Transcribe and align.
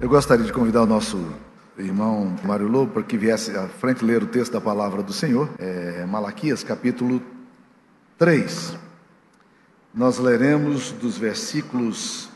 Eu 0.00 0.08
gostaria 0.08 0.46
de 0.46 0.50
convidar 0.50 0.80
o 0.84 0.86
nosso 0.86 1.30
irmão 1.76 2.34
Mário 2.42 2.66
Lobo 2.66 2.90
para 2.90 3.02
que 3.02 3.18
viesse 3.18 3.54
à 3.54 3.68
frente 3.68 4.02
ler 4.02 4.22
o 4.22 4.26
texto 4.26 4.52
da 4.52 4.60
palavra 4.60 5.02
do 5.02 5.12
Senhor, 5.12 5.50
é 5.58 6.06
Malaquias 6.06 6.64
capítulo 6.64 7.20
3. 8.16 8.78
Nós 9.94 10.18
leremos 10.18 10.90
dos 10.92 11.18
versículos 11.18 12.30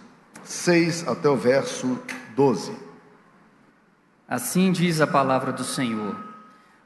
6 0.44 1.08
até 1.08 1.26
o 1.26 1.36
verso 1.36 1.98
12. 2.36 2.70
Assim 4.28 4.70
diz 4.70 5.00
a 5.00 5.06
palavra 5.06 5.50
do 5.50 5.64
Senhor: 5.64 6.14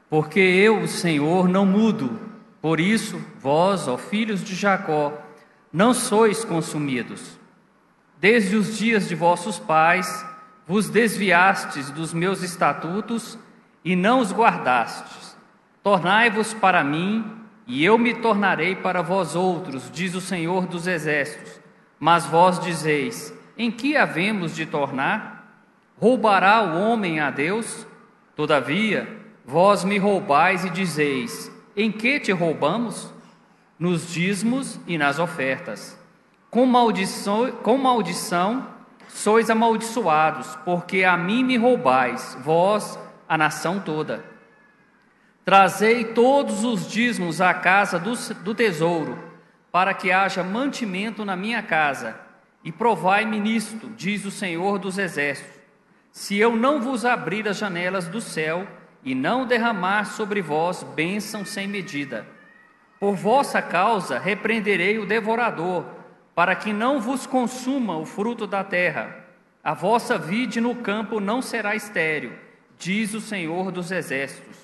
Porque 0.09 0.39
eu, 0.39 0.83
o 0.83 0.87
Senhor, 0.87 1.49
não 1.49 1.65
mudo, 1.65 2.17
por 2.61 2.79
isso, 2.79 3.21
vós, 3.41 3.85
ó 3.89 3.97
filhos 3.97 4.41
de 4.41 4.55
Jacó, 4.55 5.11
não 5.73 5.93
sois 5.93 6.45
consumidos. 6.45 7.37
Desde 8.17 8.55
os 8.55 8.77
dias 8.77 9.09
de 9.09 9.15
vossos 9.15 9.59
pais, 9.59 10.28
vos 10.69 10.87
desviastes 10.87 11.89
dos 11.89 12.13
meus 12.13 12.43
estatutos 12.43 13.39
e 13.83 13.95
não 13.95 14.19
os 14.19 14.31
guardastes. 14.31 15.35
Tornai-vos 15.81 16.53
para 16.53 16.83
mim, 16.83 17.25
e 17.65 17.83
eu 17.83 17.97
me 17.97 18.13
tornarei 18.13 18.75
para 18.75 19.01
vós 19.01 19.35
outros, 19.35 19.89
diz 19.91 20.13
o 20.13 20.21
Senhor 20.21 20.67
dos 20.67 20.85
Exércitos. 20.85 21.59
Mas 21.99 22.27
vós 22.27 22.59
dizeis: 22.59 23.33
Em 23.57 23.71
que 23.71 23.97
havemos 23.97 24.55
de 24.55 24.67
tornar? 24.67 25.65
Roubará 25.97 26.61
o 26.61 26.79
homem 26.79 27.19
a 27.19 27.31
Deus? 27.31 27.87
Todavia, 28.35 29.07
vós 29.43 29.83
me 29.83 29.97
roubais 29.97 30.63
e 30.65 30.69
dizeis: 30.69 31.51
Em 31.75 31.91
que 31.91 32.19
te 32.19 32.31
roubamos? 32.31 33.11
Nos 33.79 34.13
dízimos 34.13 34.79
e 34.85 34.99
nas 34.99 35.17
ofertas. 35.17 35.99
Com 36.51 36.67
maldição, 36.67 37.51
com 37.63 37.75
maldição 37.75 38.78
sois 39.09 39.49
amaldiçoados, 39.49 40.55
porque 40.63 41.03
a 41.03 41.17
mim 41.17 41.43
me 41.43 41.57
roubais, 41.57 42.37
vós, 42.41 42.97
a 43.27 43.37
nação 43.37 43.79
toda. 43.79 44.23
Trazei 45.43 46.05
todos 46.05 46.63
os 46.63 46.87
dízimos 46.89 47.41
à 47.41 47.53
casa 47.53 47.99
do, 47.99 48.13
do 48.43 48.55
tesouro, 48.55 49.19
para 49.71 49.93
que 49.93 50.11
haja 50.11 50.43
mantimento 50.43 51.25
na 51.25 51.35
minha 51.35 51.61
casa, 51.61 52.17
e 52.63 52.71
provai-me 52.71 53.39
nisto, 53.39 53.89
diz 53.97 54.23
o 54.25 54.31
Senhor 54.31 54.79
dos 54.79 54.97
Exércitos 54.97 55.59
se 56.11 56.37
eu 56.37 56.55
não 56.55 56.81
vos 56.81 57.05
abrir 57.05 57.47
as 57.47 57.57
janelas 57.57 58.07
do 58.07 58.19
céu 58.19 58.67
e 59.03 59.15
não 59.15 59.45
derramar 59.45 60.05
sobre 60.05 60.41
vós 60.41 60.83
bênção 60.83 61.45
sem 61.45 61.67
medida. 61.67 62.25
Por 62.99 63.15
vossa 63.15 63.61
causa 63.61 64.19
repreenderei 64.19 64.97
o 64.97 65.05
devorador, 65.05 65.85
para 66.39 66.55
que 66.55 66.71
não 66.71 67.01
vos 67.01 67.25
consuma 67.27 67.97
o 67.97 68.05
fruto 68.05 68.47
da 68.47 68.63
terra. 68.63 69.25
A 69.61 69.73
vossa 69.73 70.17
vide 70.17 70.61
no 70.61 70.73
campo 70.73 71.19
não 71.19 71.41
será 71.41 71.75
estéril, 71.75 72.31
diz 72.77 73.13
o 73.13 73.19
Senhor 73.19 73.73
dos 73.73 73.91
Exércitos. 73.91 74.55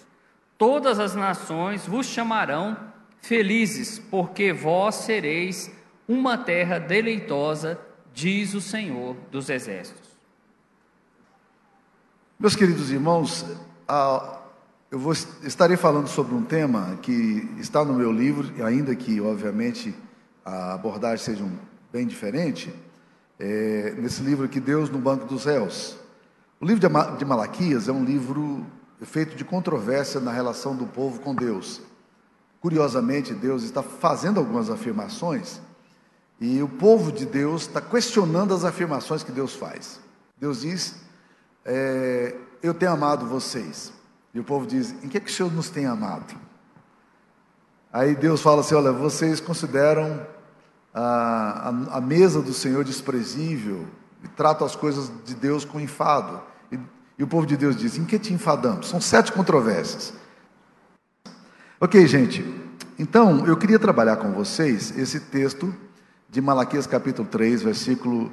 Todas 0.58 1.02
as 1.02 1.16
nações 1.16 1.86
vos 1.86 2.06
chamarão 2.06 2.78
felizes, 3.22 4.00
porque 4.00 4.54
vós 4.54 4.96
sereis 4.96 5.70
uma 6.08 6.38
terra 6.38 6.80
deleitosa, 6.80 7.78
diz 8.14 8.54
o 8.54 8.62
Senhor 8.62 9.18
dos 9.30 9.50
Exércitos. 9.50 10.12
Meus 12.40 12.56
queridos 12.56 12.90
irmãos, 12.90 13.46
eu 14.90 14.98
vou, 14.98 15.12
estarei 15.12 15.76
falando 15.76 16.08
sobre 16.08 16.36
um 16.36 16.42
tema 16.42 16.98
que 17.02 17.50
está 17.58 17.84
no 17.84 17.94
meu 17.96 18.14
livro, 18.14 18.50
ainda 18.64 18.96
que, 18.96 19.20
obviamente, 19.20 19.94
a 20.46 20.76
abordagem 20.76 21.26
seja 21.26 21.46
bem 21.92 22.06
diferente, 22.06 22.72
é, 23.40 23.96
nesse 23.98 24.22
livro 24.22 24.46
aqui, 24.46 24.60
Deus 24.60 24.90
no 24.92 25.00
Banco 25.00 25.26
dos 25.26 25.46
Réus. 25.46 25.98
O 26.62 26.66
livro 26.66 26.88
de 27.18 27.26
Malaquias 27.26 27.90
é 27.90 27.92
um 27.92 28.06
livro 28.06 28.66
feito 29.02 29.36
de 29.36 29.44
controvérsia 29.44 30.22
na 30.22 30.32
relação 30.32 30.76
do 30.76 30.86
povo 30.86 31.20
com 31.20 31.34
Deus. 31.34 31.82
Curiosamente, 32.62 33.34
Deus 33.34 33.64
está 33.64 33.84
fazendo 33.84 34.40
algumas 34.40 34.70
afirmações 34.70 35.60
e 36.40 36.62
o 36.62 36.70
povo 36.70 37.12
de 37.12 37.26
Deus 37.26 37.64
está 37.64 37.82
questionando 37.82 38.54
as 38.54 38.64
afirmações 38.64 39.24
que 39.24 39.32
Deus 39.32 39.56
faz. 39.56 40.00
Deus 40.38 40.62
diz 40.62 40.96
é, 41.66 42.36
eu 42.62 42.74
tenho 42.74 42.92
amado 42.92 43.26
vocês. 43.26 43.92
E 44.34 44.40
o 44.40 44.44
povo 44.44 44.68
diz, 44.68 44.92
em 45.04 45.08
que, 45.08 45.20
que 45.20 45.32
o 45.32 45.34
Senhor 45.34 45.52
nos 45.52 45.70
tem 45.70 45.86
amado? 45.86 46.36
Aí 47.92 48.16
Deus 48.16 48.42
fala 48.42 48.62
assim: 48.62 48.76
olha, 48.76 48.92
vocês 48.92 49.40
consideram 49.40 50.26
a, 50.96 51.70
a, 51.92 51.98
a 51.98 52.02
mesa 52.02 52.42
do 52.42 52.54
Senhor 52.54 52.86
desprezível 52.86 53.86
e 54.24 54.28
tratam 54.30 54.66
as 54.66 54.78
coisas 54.78 55.12
de 55.26 55.36
Deus 55.36 55.66
com 55.66 55.78
enfado. 55.78 56.42
E, 56.72 56.80
e 57.20 57.24
o 57.24 57.28
povo 57.28 57.46
de 57.46 57.58
Deus 57.58 57.76
diz: 57.76 57.98
em 57.98 58.06
que 58.06 58.18
te 58.18 58.34
enfadamos? 58.34 58.88
São 58.88 59.02
sete 59.02 59.34
controvérsias. 59.34 60.14
Ok, 61.82 62.08
gente. 62.08 62.46
Então, 62.98 63.46
eu 63.46 63.58
queria 63.58 63.78
trabalhar 63.78 64.16
com 64.16 64.32
vocês 64.32 64.98
esse 64.98 65.20
texto 65.20 65.76
de 66.30 66.40
Malaquias 66.40 66.88
capítulo 66.88 67.28
3, 67.28 67.62
versículo 67.62 68.32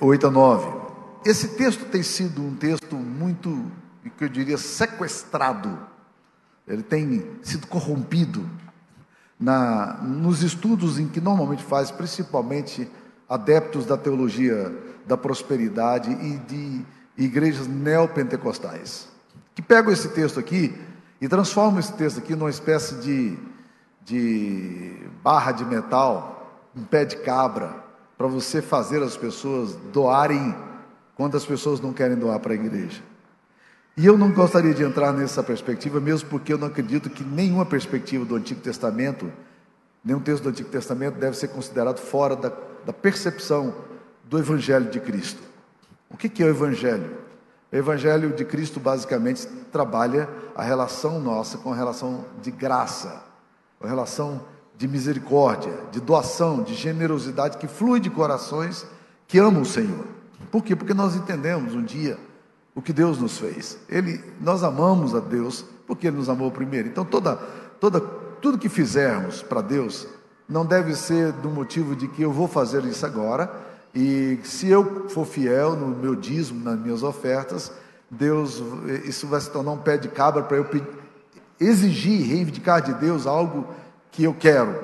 8 0.00 0.24
eh, 0.24 0.28
a 0.28 0.30
9. 0.30 0.88
Esse 1.24 1.48
texto 1.56 1.84
tem 1.86 2.04
sido 2.04 2.40
um 2.40 2.54
texto 2.54 2.94
muito, 2.94 3.72
que 4.16 4.24
eu 4.24 4.28
diria, 4.28 4.56
sequestrado. 4.56 5.76
Ele 6.66 6.84
tem 6.84 7.28
sido 7.42 7.66
corrompido 7.66 8.48
na, 9.38 9.98
nos 10.02 10.42
estudos 10.42 10.98
em 10.98 11.06
que 11.06 11.20
normalmente 11.20 11.62
faz, 11.62 11.90
principalmente 11.90 12.88
adeptos 13.28 13.86
da 13.86 13.96
teologia 13.96 14.72
da 15.06 15.16
prosperidade 15.16 16.10
e 16.10 16.38
de 16.38 16.84
igrejas 17.16 17.66
neopentecostais, 17.66 19.08
que 19.54 19.62
pegam 19.62 19.92
esse 19.92 20.08
texto 20.08 20.38
aqui 20.38 20.74
e 21.20 21.28
transformam 21.28 21.80
esse 21.80 21.92
texto 21.94 22.18
aqui 22.18 22.34
numa 22.34 22.50
espécie 22.50 22.96
de, 22.96 23.38
de 24.04 24.96
barra 25.22 25.52
de 25.52 25.64
metal, 25.64 26.62
um 26.76 26.84
pé 26.84 27.04
de 27.04 27.16
cabra, 27.16 27.74
para 28.16 28.26
você 28.26 28.60
fazer 28.60 29.02
as 29.02 29.16
pessoas 29.16 29.76
doarem 29.92 30.54
quantas 31.14 31.44
pessoas 31.44 31.80
não 31.80 31.92
querem 31.92 32.16
doar 32.16 32.38
para 32.38 32.52
a 32.52 32.56
igreja. 32.56 33.02
E 33.98 34.06
eu 34.06 34.16
não 34.16 34.30
gostaria 34.30 34.72
de 34.72 34.84
entrar 34.84 35.12
nessa 35.12 35.42
perspectiva, 35.42 35.98
mesmo 35.98 36.28
porque 36.28 36.52
eu 36.52 36.58
não 36.58 36.68
acredito 36.68 37.10
que 37.10 37.24
nenhuma 37.24 37.66
perspectiva 37.66 38.24
do 38.24 38.36
Antigo 38.36 38.60
Testamento, 38.60 39.28
nenhum 40.04 40.20
texto 40.20 40.44
do 40.44 40.50
Antigo 40.50 40.68
Testamento 40.68 41.18
deve 41.18 41.36
ser 41.36 41.48
considerado 41.48 41.98
fora 41.98 42.36
da, 42.36 42.52
da 42.86 42.92
percepção 42.92 43.74
do 44.22 44.38
Evangelho 44.38 44.88
de 44.88 45.00
Cristo. 45.00 45.42
O 46.08 46.16
que, 46.16 46.28
que 46.28 46.44
é 46.44 46.46
o 46.46 46.48
Evangelho? 46.48 47.10
O 47.72 47.76
Evangelho 47.76 48.32
de 48.32 48.44
Cristo 48.44 48.78
basicamente 48.78 49.48
trabalha 49.72 50.28
a 50.54 50.62
relação 50.62 51.18
nossa 51.18 51.58
com 51.58 51.72
a 51.72 51.74
relação 51.74 52.24
de 52.40 52.52
graça, 52.52 53.24
a 53.80 53.88
relação 53.88 54.44
de 54.76 54.86
misericórdia, 54.86 55.72
de 55.90 56.00
doação, 56.00 56.62
de 56.62 56.72
generosidade 56.72 57.58
que 57.58 57.66
flui 57.66 57.98
de 57.98 58.10
corações 58.10 58.86
que 59.26 59.40
amam 59.40 59.62
o 59.62 59.66
Senhor. 59.66 60.04
Por 60.52 60.62
quê? 60.62 60.76
Porque 60.76 60.94
nós 60.94 61.16
entendemos 61.16 61.74
um 61.74 61.82
dia 61.82 62.16
o 62.78 62.80
que 62.82 62.92
Deus 62.92 63.18
nos 63.18 63.38
fez. 63.38 63.76
Ele, 63.88 64.22
nós 64.40 64.62
amamos 64.62 65.12
a 65.12 65.18
Deus 65.18 65.64
porque 65.84 66.06
Ele 66.06 66.16
nos 66.16 66.28
amou 66.28 66.48
primeiro. 66.48 66.86
Então 66.86 67.04
toda, 67.04 67.34
toda, 67.80 68.00
tudo 68.00 68.56
que 68.56 68.68
fizermos 68.68 69.42
para 69.42 69.60
Deus 69.60 70.06
não 70.48 70.64
deve 70.64 70.94
ser 70.94 71.32
do 71.32 71.50
motivo 71.50 71.96
de 71.96 72.06
que 72.06 72.22
eu 72.22 72.30
vou 72.30 72.46
fazer 72.46 72.84
isso 72.84 73.04
agora 73.04 73.50
e 73.92 74.38
se 74.44 74.68
eu 74.68 75.08
for 75.08 75.26
fiel 75.26 75.74
no 75.74 75.88
meu 75.88 76.14
dízimo, 76.14 76.62
nas 76.62 76.78
minhas 76.78 77.02
ofertas, 77.02 77.72
Deus, 78.08 78.62
isso 79.04 79.26
vai 79.26 79.40
se 79.40 79.50
tornar 79.50 79.72
um 79.72 79.78
pé 79.78 79.96
de 79.96 80.06
cabra 80.06 80.44
para 80.44 80.58
eu 80.58 80.66
exigir, 81.58 82.28
reivindicar 82.28 82.80
de 82.80 82.94
Deus 82.94 83.26
algo 83.26 83.66
que 84.12 84.22
eu 84.22 84.32
quero. 84.32 84.78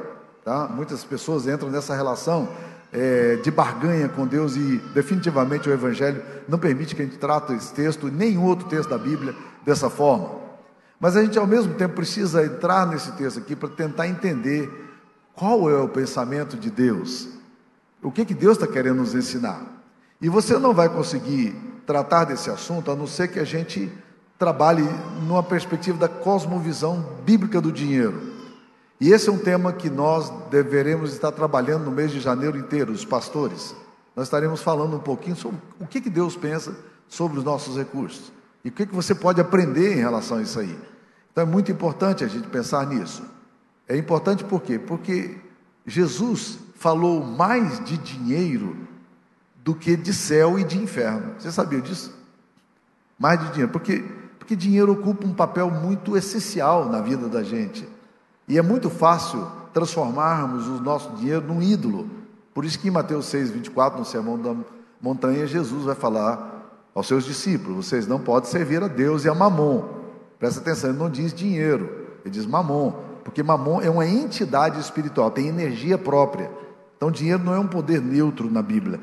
Tá? 0.45 0.67
Muitas 0.67 1.05
pessoas 1.05 1.47
entram 1.47 1.71
nessa 1.71 1.95
relação 1.95 2.49
é, 2.95 3.37
de 3.37 3.51
barganha 3.51 4.09
com 4.09 4.25
Deus 4.25 4.55
e 4.55 4.79
definitivamente 4.95 5.69
o 5.69 5.73
Evangelho 5.73 6.23
não 6.49 6.59
permite 6.59 6.95
que 6.95 7.03
a 7.03 7.05
gente 7.05 7.19
trate 7.19 7.53
esse 7.53 7.75
texto, 7.75 8.07
nenhum 8.07 8.45
outro 8.45 8.69
texto 8.69 8.89
da 8.89 8.99
Bíblia, 8.99 9.35
dessa 9.65 9.91
forma. 9.91 10.31
Mas 11.01 11.17
a 11.17 11.23
gente 11.23 11.37
ao 11.37 11.47
mesmo 11.47 11.75
tempo 11.75 11.97
precisa 11.97 12.45
entrar 12.45 12.87
nesse 12.87 13.11
texto 13.13 13.41
aqui 13.41 13.57
para 13.57 13.69
tentar 13.69 14.07
entender 14.07 14.71
qual 15.35 15.69
é 15.69 15.77
o 15.77 15.89
pensamento 15.89 16.57
de 16.57 16.71
Deus, 16.71 17.29
o 18.01 18.13
que, 18.13 18.25
que 18.25 18.35
Deus 18.35 18.57
está 18.57 18.67
querendo 18.67 18.99
nos 18.99 19.15
ensinar. 19.15 19.61
E 20.21 20.29
você 20.29 20.57
não 20.57 20.73
vai 20.73 20.89
conseguir 20.89 21.53
tratar 21.85 22.25
desse 22.25 22.49
assunto 22.49 22.93
a 22.93 22.97
não 22.97 23.09
ser 23.09 23.29
que 23.29 23.41
a 23.41 23.45
gente 23.45 23.91
trabalhe 24.39 24.89
numa 25.27 25.43
perspectiva 25.43 25.99
da 25.99 26.09
cosmovisão 26.09 27.05
bíblica 27.25 27.61
do 27.61 27.73
dinheiro. 27.73 28.34
E 29.01 29.13
esse 29.13 29.29
é 29.29 29.33
um 29.33 29.39
tema 29.39 29.73
que 29.73 29.91
nós 29.91 30.31
deveremos 30.51 31.13
estar 31.13 31.33
trabalhando 31.33 31.85
no 31.85 31.91
mês 31.91 32.13
de 32.13 32.21
janeiro 32.21 32.57
inteiro, 32.57 32.93
os 32.93 33.05
pastores. 33.05 33.75
Nós 34.15 34.27
estaremos 34.27 34.63
falando 34.63 34.97
um 34.97 35.01
pouquinho 35.01 35.37
sobre 35.37 35.59
o 35.81 35.87
que, 35.87 36.01
que 36.01 36.11
Deus 36.11 36.37
pensa 36.37 36.77
sobre 37.09 37.39
os 37.39 37.45
nossos 37.45 37.77
recursos 37.77 38.33
e 38.65 38.69
o 38.69 38.73
que, 38.73 38.87
que 38.87 38.95
você 38.95 39.15
pode 39.15 39.41
aprender 39.41 39.95
em 39.95 40.01
relação 40.01 40.39
a 40.39 40.43
isso 40.43 40.59
aí. 40.59 40.79
Então 41.33 41.43
é 41.43 41.47
muito 41.47 41.71
importante 41.71 42.25
a 42.25 42.29
gente 42.29 42.49
pensar 42.49 42.87
nisso. 42.87 43.23
É 43.89 43.97
importante 43.97 44.45
por 44.45 44.63
quê? 44.63 44.79
Porque 44.79 45.37
Jesus 45.85 46.59
falou 46.77 47.25
mais 47.25 47.85
de 47.85 47.99
dinheiro 47.99 48.77
do 49.63 49.75
que 49.75 49.97
de 49.97 50.15
céu 50.15 50.59
e 50.59 50.65
de 50.65 50.79
inferno. 50.79 51.35
Você 51.39 51.51
sabia 51.51 51.81
disso? 51.81 52.15
Mais 53.19 53.41
de 53.41 53.49
dinheiro. 53.51 53.73
Porque, 53.73 54.05
porque 54.39 54.55
dinheiro 54.55 54.93
ocupa 54.93 55.27
um 55.27 55.35
papel 55.35 55.71
muito 55.71 56.17
essencial 56.17 56.89
na 56.89 57.01
vida 57.01 57.29
da 57.29 57.43
gente. 57.43 57.87
E 58.47 58.59
é 58.59 58.63
muito 58.63 58.91
fácil 58.91 59.47
transformarmos 59.73 60.67
o 60.69 60.81
nosso 60.81 61.11
dinheiro 61.17 61.47
num 61.47 61.63
ídolo. 61.63 62.09
Por 62.53 62.65
isso 62.65 62.79
que 62.79 62.89
em 62.89 62.91
Mateus 62.91 63.27
6, 63.27 63.51
24, 63.51 63.99
no 63.99 64.05
Sermão 64.05 64.39
da 64.39 64.55
Montanha, 65.01 65.47
Jesus 65.47 65.85
vai 65.85 65.95
falar 65.95 66.89
aos 66.95 67.09
seus 67.09 67.25
discípulos: 67.25 67.87
vocês 67.87 68.07
não 68.07 68.21
podem 68.21 68.49
servir 68.49 68.83
a 68.83 68.89
Deus 68.89 69.25
e 69.25 69.29
a 69.29 69.35
Mamon. 69.35 69.83
Presta 70.39 70.61
atenção, 70.61 70.91
ele 70.91 70.99
não 70.99 71.11
diz 71.11 71.33
dinheiro, 71.33 71.91
ele 72.25 72.31
diz 72.31 72.47
Mamon, 72.47 72.93
porque 73.25 73.43
Mamon 73.43 73.81
é 73.81 73.91
uma 73.91 74.07
entidade 74.07 74.79
espiritual, 74.79 75.31
tem 75.31 75.49
energia 75.49 75.99
própria. 75.99 76.51
Então, 76.97 77.11
dinheiro 77.11 77.43
não 77.43 77.55
é 77.55 77.59
um 77.59 77.67
poder 77.67 78.01
neutro 78.01 78.51
na 78.51 78.63
Bíblia. 78.63 79.01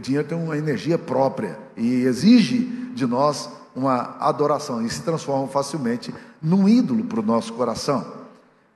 Dinheiro 0.00 0.26
tem 0.26 0.36
uma 0.36 0.56
energia 0.56 0.98
própria 0.98 1.58
e 1.76 2.02
exige 2.02 2.58
de 2.94 3.06
nós 3.06 3.48
uma 3.74 4.16
adoração 4.20 4.84
e 4.84 4.90
se 4.90 5.02
transforma 5.02 5.48
facilmente 5.48 6.14
num 6.40 6.68
ídolo 6.68 7.04
para 7.04 7.20
o 7.20 7.22
nosso 7.22 7.52
coração. 7.54 8.21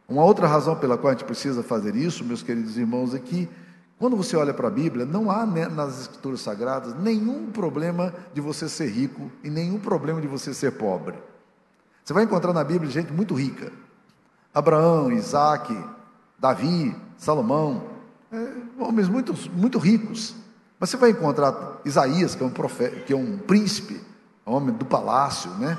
Uma 0.08 0.24
outra 0.24 0.46
razão 0.46 0.76
pela 0.76 0.96
qual 0.96 1.10
a 1.10 1.14
gente 1.14 1.24
precisa 1.24 1.62
fazer 1.62 1.96
isso, 1.96 2.24
meus 2.24 2.42
queridos 2.42 2.76
irmãos, 2.76 3.14
é 3.14 3.18
que 3.18 3.48
quando 3.98 4.16
você 4.16 4.36
olha 4.36 4.52
para 4.52 4.68
a 4.68 4.70
Bíblia, 4.70 5.06
não 5.06 5.30
há 5.30 5.46
nas 5.46 6.02
Escrituras 6.02 6.40
Sagradas 6.40 6.94
nenhum 6.94 7.50
problema 7.50 8.12
de 8.34 8.40
você 8.40 8.68
ser 8.68 8.90
rico 8.90 9.30
e 9.42 9.48
nenhum 9.48 9.78
problema 9.78 10.20
de 10.20 10.26
você 10.26 10.52
ser 10.52 10.72
pobre. 10.72 11.14
Você 12.04 12.12
vai 12.12 12.24
encontrar 12.24 12.52
na 12.52 12.62
Bíblia 12.62 12.90
gente 12.90 13.12
muito 13.12 13.34
rica: 13.34 13.72
Abraão, 14.54 15.10
Isaac, 15.10 15.76
Davi, 16.38 16.94
Salomão, 17.16 17.84
é, 18.30 18.52
homens 18.78 19.08
muito, 19.08 19.34
muito 19.52 19.78
ricos. 19.78 20.34
Mas 20.78 20.90
você 20.90 20.98
vai 20.98 21.10
encontrar 21.10 21.80
Isaías, 21.84 22.34
que 22.34 22.42
é 22.42 22.46
um, 22.46 22.50
profeta, 22.50 23.00
que 23.00 23.12
é 23.12 23.16
um 23.16 23.38
príncipe, 23.38 23.98
homem 24.44 24.74
do 24.74 24.84
palácio, 24.84 25.50
né? 25.52 25.78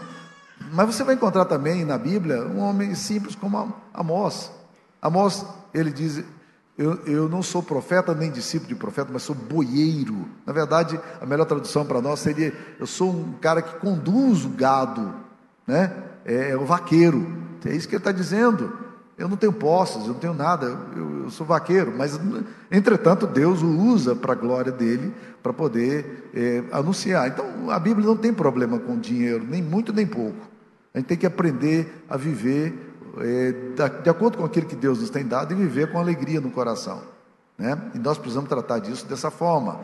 Mas 0.71 0.87
você 0.87 1.03
vai 1.03 1.15
encontrar 1.15 1.45
também 1.45 1.85
na 1.85 1.97
Bíblia 1.97 2.45
um 2.45 2.59
homem 2.59 2.93
simples 2.95 3.35
como 3.35 3.73
Amós. 3.93 4.51
Amós, 5.01 5.45
ele 5.73 5.91
diz: 5.91 6.23
eu, 6.77 6.95
eu 7.05 7.29
não 7.29 7.41
sou 7.41 7.63
profeta 7.63 8.13
nem 8.13 8.31
discípulo 8.31 8.69
de 8.69 8.75
profeta, 8.75 9.09
mas 9.11 9.23
sou 9.23 9.35
boieiro. 9.35 10.27
Na 10.45 10.53
verdade, 10.53 10.99
a 11.21 11.25
melhor 11.25 11.45
tradução 11.45 11.85
para 11.85 12.01
nós 12.01 12.19
seria: 12.19 12.53
eu 12.79 12.85
sou 12.85 13.11
um 13.11 13.33
cara 13.33 13.61
que 13.61 13.79
conduz 13.79 14.45
o 14.45 14.49
gado, 14.49 15.13
né? 15.65 15.91
é, 16.27 16.51
é 16.51 16.57
o 16.57 16.65
vaqueiro. 16.65 17.25
É 17.65 17.73
isso 17.73 17.87
que 17.87 17.95
ele 17.95 18.01
está 18.01 18.11
dizendo. 18.11 18.86
Eu 19.17 19.27
não 19.27 19.35
tenho 19.35 19.51
posses, 19.51 20.03
eu 20.03 20.13
não 20.13 20.19
tenho 20.19 20.33
nada, 20.33 20.67
eu, 20.95 21.23
eu, 21.23 21.29
sou 21.31 21.45
vaqueiro, 21.45 21.91
mas 21.97 22.19
entretanto 22.71 23.25
Deus 23.25 23.63
o 23.63 23.67
usa 23.67 24.15
para 24.15 24.33
a 24.33 24.35
glória 24.35 24.71
dele, 24.71 25.11
para 25.41 25.51
poder 25.51 26.29
é, 26.35 26.63
anunciar. 26.71 27.27
Então 27.27 27.71
a 27.71 27.79
Bíblia 27.79 28.05
não 28.05 28.15
tem 28.15 28.31
problema 28.31 28.77
com 28.77 28.99
dinheiro, 28.99 29.43
nem 29.43 29.61
muito 29.61 29.91
nem 29.91 30.05
pouco. 30.05 30.47
A 30.93 30.99
gente 30.99 31.07
tem 31.07 31.17
que 31.17 31.25
aprender 31.25 32.03
a 32.07 32.15
viver 32.15 32.87
é, 33.19 33.53
de 34.03 34.09
acordo 34.09 34.37
com 34.37 34.45
aquilo 34.45 34.67
que 34.67 34.75
Deus 34.75 34.99
nos 34.99 35.09
tem 35.09 35.25
dado 35.25 35.51
e 35.51 35.55
viver 35.55 35.91
com 35.91 35.97
alegria 35.97 36.39
no 36.39 36.51
coração. 36.51 37.01
Né? 37.57 37.75
E 37.95 37.99
nós 37.99 38.19
precisamos 38.19 38.47
tratar 38.47 38.79
disso 38.79 39.07
dessa 39.07 39.31
forma. 39.31 39.79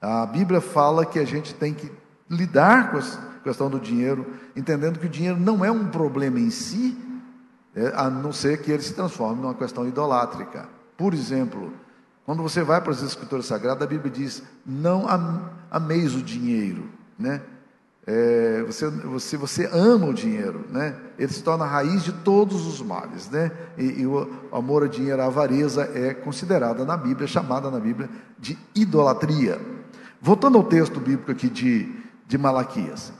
A 0.00 0.26
Bíblia 0.26 0.60
fala 0.60 1.06
que 1.06 1.18
a 1.18 1.24
gente 1.24 1.54
tem 1.54 1.72
que 1.72 1.90
lidar 2.28 2.90
com 2.90 2.98
a 2.98 3.02
questão 3.42 3.70
do 3.70 3.80
dinheiro, 3.80 4.26
entendendo 4.54 4.98
que 4.98 5.06
o 5.06 5.08
dinheiro 5.08 5.38
não 5.40 5.64
é 5.64 5.70
um 5.70 5.86
problema 5.86 6.38
em 6.38 6.50
si, 6.50 6.96
a 7.94 8.08
não 8.08 8.32
ser 8.32 8.62
que 8.62 8.70
ele 8.70 8.82
se 8.82 8.94
transforme 8.94 9.42
numa 9.42 9.54
questão 9.54 9.86
idolátrica. 9.86 10.68
Por 10.96 11.12
exemplo, 11.12 11.72
quando 12.24 12.42
você 12.42 12.62
vai 12.62 12.80
para 12.80 12.92
as 12.92 13.02
Escrituras 13.02 13.46
Sagradas, 13.46 13.82
a 13.82 13.86
Bíblia 13.86 14.10
diz: 14.10 14.42
não 14.64 15.06
ameis 15.70 16.14
o 16.14 16.22
dinheiro, 16.22 16.88
né? 17.18 17.42
É, 18.06 18.62
você, 18.66 18.88
você, 18.90 19.36
você 19.36 19.68
ama 19.72 20.06
o 20.06 20.14
dinheiro, 20.14 20.66
né? 20.70 20.94
Ele 21.18 21.32
se 21.32 21.42
torna 21.42 21.64
a 21.64 21.68
raiz 21.68 22.02
de 22.02 22.12
todos 22.12 22.66
os 22.66 22.82
males, 22.82 23.30
né? 23.30 23.50
E, 23.78 24.02
e 24.02 24.06
o 24.06 24.30
amor 24.52 24.82
ao 24.82 24.88
dinheiro, 24.88 25.22
a 25.22 25.26
avareza 25.26 25.90
é 25.94 26.12
considerada 26.12 26.84
na 26.84 26.96
Bíblia, 26.98 27.26
chamada 27.26 27.70
na 27.70 27.80
Bíblia 27.80 28.10
de 28.38 28.58
idolatria. 28.74 29.58
Voltando 30.20 30.58
ao 30.58 30.64
texto 30.64 31.00
bíblico 31.00 31.30
aqui 31.30 31.48
de, 31.48 31.90
de 32.26 32.36
Malaquias. 32.36 33.12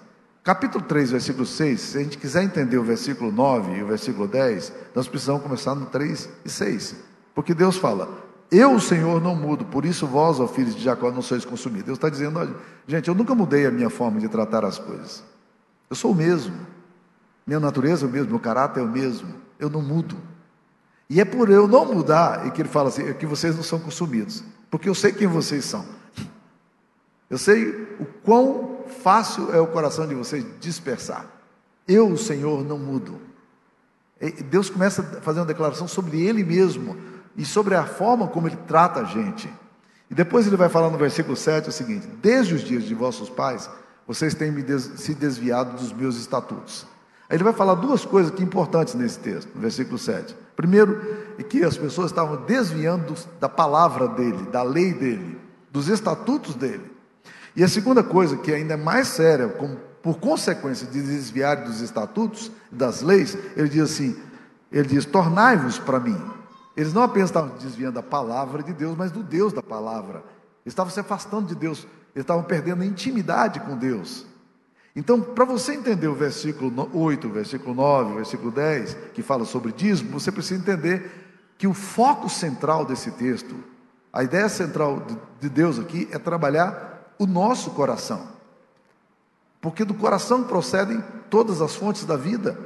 Capítulo 0.44 0.84
3, 0.84 1.12
versículo 1.12 1.46
6, 1.46 1.80
se 1.80 1.96
a 1.96 2.02
gente 2.02 2.18
quiser 2.18 2.42
entender 2.42 2.76
o 2.76 2.84
versículo 2.84 3.32
9 3.32 3.78
e 3.78 3.82
o 3.82 3.86
versículo 3.86 4.28
10, 4.28 4.74
nós 4.94 5.08
precisamos 5.08 5.42
começar 5.42 5.74
no 5.74 5.86
3 5.86 6.28
e 6.44 6.50
6. 6.50 6.96
Porque 7.34 7.54
Deus 7.54 7.78
fala: 7.78 8.10
Eu, 8.52 8.74
o 8.74 8.80
Senhor, 8.80 9.22
não 9.22 9.34
mudo, 9.34 9.64
por 9.64 9.86
isso 9.86 10.06
vós, 10.06 10.38
ó 10.38 10.46
filhos 10.46 10.76
de 10.76 10.82
Jacó, 10.82 11.10
não 11.10 11.22
sois 11.22 11.46
consumidos. 11.46 11.86
Deus 11.86 11.96
está 11.96 12.10
dizendo: 12.10 12.38
olha, 12.38 12.54
gente, 12.86 13.08
eu 13.08 13.14
nunca 13.14 13.34
mudei 13.34 13.64
a 13.64 13.70
minha 13.70 13.88
forma 13.88 14.20
de 14.20 14.28
tratar 14.28 14.66
as 14.66 14.78
coisas. 14.78 15.24
Eu 15.88 15.96
sou 15.96 16.12
o 16.12 16.14
mesmo. 16.14 16.54
Minha 17.46 17.58
natureza 17.58 18.04
é 18.04 18.08
o 18.08 18.12
mesmo, 18.12 18.28
meu 18.28 18.38
caráter 18.38 18.80
é 18.80 18.82
o 18.82 18.88
mesmo. 18.88 19.34
Eu 19.58 19.70
não 19.70 19.80
mudo. 19.80 20.18
E 21.08 21.22
é 21.22 21.24
por 21.24 21.48
eu 21.48 21.66
não 21.66 21.86
mudar, 21.86 22.46
e 22.46 22.50
que 22.50 22.60
ele 22.60 22.68
fala 22.68 22.88
assim, 22.90 23.08
é 23.08 23.14
que 23.14 23.24
vocês 23.24 23.56
não 23.56 23.62
são 23.62 23.78
consumidos. 23.78 24.44
Porque 24.70 24.90
eu 24.90 24.94
sei 24.94 25.10
quem 25.10 25.26
vocês 25.26 25.64
são. 25.64 25.86
Eu 27.30 27.38
sei 27.38 27.96
o 27.98 28.04
quão 28.22 28.73
fácil 28.88 29.52
é 29.52 29.60
o 29.60 29.66
coração 29.66 30.06
de 30.06 30.14
vocês 30.14 30.44
dispersar. 30.60 31.26
Eu, 31.86 32.08
o 32.08 32.18
Senhor, 32.18 32.64
não 32.64 32.78
mudo. 32.78 33.20
Deus 34.50 34.70
começa 34.70 35.02
a 35.02 35.20
fazer 35.20 35.40
uma 35.40 35.46
declaração 35.46 35.86
sobre 35.86 36.22
Ele 36.22 36.42
mesmo 36.42 36.96
e 37.36 37.44
sobre 37.44 37.74
a 37.74 37.84
forma 37.84 38.28
como 38.28 38.48
Ele 38.48 38.56
trata 38.66 39.00
a 39.00 39.04
gente. 39.04 39.50
E 40.10 40.14
depois 40.14 40.46
ele 40.46 40.56
vai 40.56 40.68
falar 40.68 40.90
no 40.90 40.98
versículo 40.98 41.36
7 41.36 41.68
o 41.68 41.72
seguinte: 41.72 42.06
Desde 42.22 42.54
os 42.54 42.62
dias 42.62 42.84
de 42.84 42.94
vossos 42.94 43.28
pais, 43.28 43.68
vocês 44.06 44.34
têm 44.34 44.52
se 44.78 45.14
desviado 45.14 45.76
dos 45.76 45.92
meus 45.92 46.16
estatutos. 46.16 46.86
Aí 47.28 47.36
ele 47.36 47.44
vai 47.44 47.52
falar 47.52 47.74
duas 47.74 48.04
coisas 48.04 48.30
que 48.30 48.42
importantes 48.42 48.94
nesse 48.94 49.18
texto, 49.18 49.50
no 49.54 49.60
versículo 49.60 49.98
7. 49.98 50.36
Primeiro, 50.54 51.00
é 51.38 51.42
que 51.42 51.64
as 51.64 51.76
pessoas 51.76 52.10
estavam 52.10 52.44
desviando 52.44 53.14
da 53.40 53.48
palavra 53.48 54.06
dele, 54.06 54.44
da 54.52 54.62
lei 54.62 54.92
dele, 54.92 55.38
dos 55.72 55.88
estatutos 55.88 56.54
dele. 56.54 56.93
E 57.56 57.62
a 57.62 57.68
segunda 57.68 58.02
coisa, 58.02 58.36
que 58.36 58.52
ainda 58.52 58.74
é 58.74 58.76
mais 58.76 59.08
séria, 59.08 59.48
como, 59.48 59.76
por 60.02 60.18
consequência 60.18 60.86
de 60.86 61.00
desviar 61.00 61.64
dos 61.64 61.80
estatutos, 61.80 62.50
das 62.70 63.00
leis, 63.00 63.36
ele 63.56 63.68
diz 63.68 63.82
assim: 63.82 64.16
ele 64.72 64.88
diz, 64.88 65.04
tornai-vos 65.04 65.78
para 65.78 66.00
mim. 66.00 66.20
Eles 66.76 66.92
não 66.92 67.02
apenas 67.02 67.30
estavam 67.30 67.56
desviando 67.56 67.94
da 67.94 68.02
palavra 68.02 68.62
de 68.62 68.72
Deus, 68.72 68.96
mas 68.96 69.12
do 69.12 69.22
Deus 69.22 69.52
da 69.52 69.62
palavra. 69.62 70.18
Eles 70.64 70.72
estavam 70.72 70.92
se 70.92 70.98
afastando 70.98 71.46
de 71.46 71.54
Deus, 71.54 71.86
eles 72.14 72.24
estavam 72.24 72.42
perdendo 72.42 72.82
a 72.82 72.86
intimidade 72.86 73.60
com 73.60 73.76
Deus. 73.76 74.26
Então, 74.96 75.20
para 75.20 75.44
você 75.44 75.74
entender 75.74 76.08
o 76.08 76.14
versículo 76.14 76.88
8, 76.92 77.26
o 77.26 77.30
versículo 77.30 77.74
9, 77.74 78.12
o 78.12 78.14
versículo 78.16 78.50
10, 78.50 78.96
que 79.12 79.22
fala 79.22 79.44
sobre 79.44 79.72
dízimo, 79.72 80.18
você 80.18 80.32
precisa 80.32 80.60
entender 80.60 81.10
que 81.56 81.66
o 81.66 81.74
foco 81.74 82.28
central 82.28 82.84
desse 82.84 83.10
texto, 83.12 83.54
a 84.12 84.22
ideia 84.22 84.48
central 84.48 85.04
de 85.40 85.48
Deus 85.48 85.78
aqui 85.78 86.08
é 86.12 86.18
trabalhar 86.18 86.93
o 87.18 87.26
nosso 87.26 87.70
coração. 87.70 88.28
Porque 89.60 89.84
do 89.84 89.94
coração 89.94 90.44
procedem 90.44 91.02
todas 91.30 91.62
as 91.62 91.74
fontes 91.74 92.04
da 92.04 92.16
vida. 92.16 92.58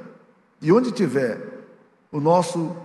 E 0.61 0.73
onde 0.73 0.91
tiver 0.91 1.67
o 2.11 2.21
nosso 2.21 2.77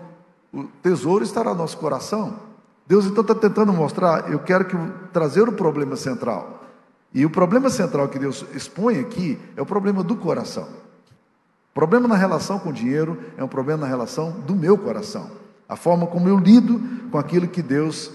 o 0.54 0.66
tesouro, 0.84 1.24
estará 1.24 1.56
nosso 1.56 1.78
coração. 1.78 2.40
Deus 2.86 3.06
então 3.06 3.22
está 3.22 3.34
tentando 3.34 3.74
mostrar, 3.74 4.32
eu 4.32 4.38
quero 4.38 4.66
que 4.66 4.78
trazer 5.12 5.48
o 5.50 5.54
problema 5.54 5.96
central. 5.96 6.64
E 7.12 7.26
o 7.26 7.30
problema 7.30 7.70
central 7.70 8.08
que 8.08 8.20
Deus 8.20 8.46
expõe 8.54 9.00
aqui 9.00 9.40
é 9.56 9.62
o 9.62 9.66
problema 9.66 10.04
do 10.04 10.16
coração. 10.16 10.68
O 11.72 11.74
problema 11.74 12.08
na 12.08 12.16
relação 12.16 12.60
com 12.60 12.70
o 12.70 12.74
dinheiro 12.74 13.20
é 13.36 13.44
um 13.44 13.48
problema 13.48 13.82
na 13.82 13.88
relação 13.88 14.32
do 14.42 14.56
meu 14.56 14.78
coração. 14.78 15.32
A 15.68 15.76
forma 15.76 16.06
como 16.06 16.30
eu 16.30 16.38
lido 16.38 17.10
com 17.10 17.18
aquilo 17.18 17.48
que 17.48 17.64
Deus 17.64 18.12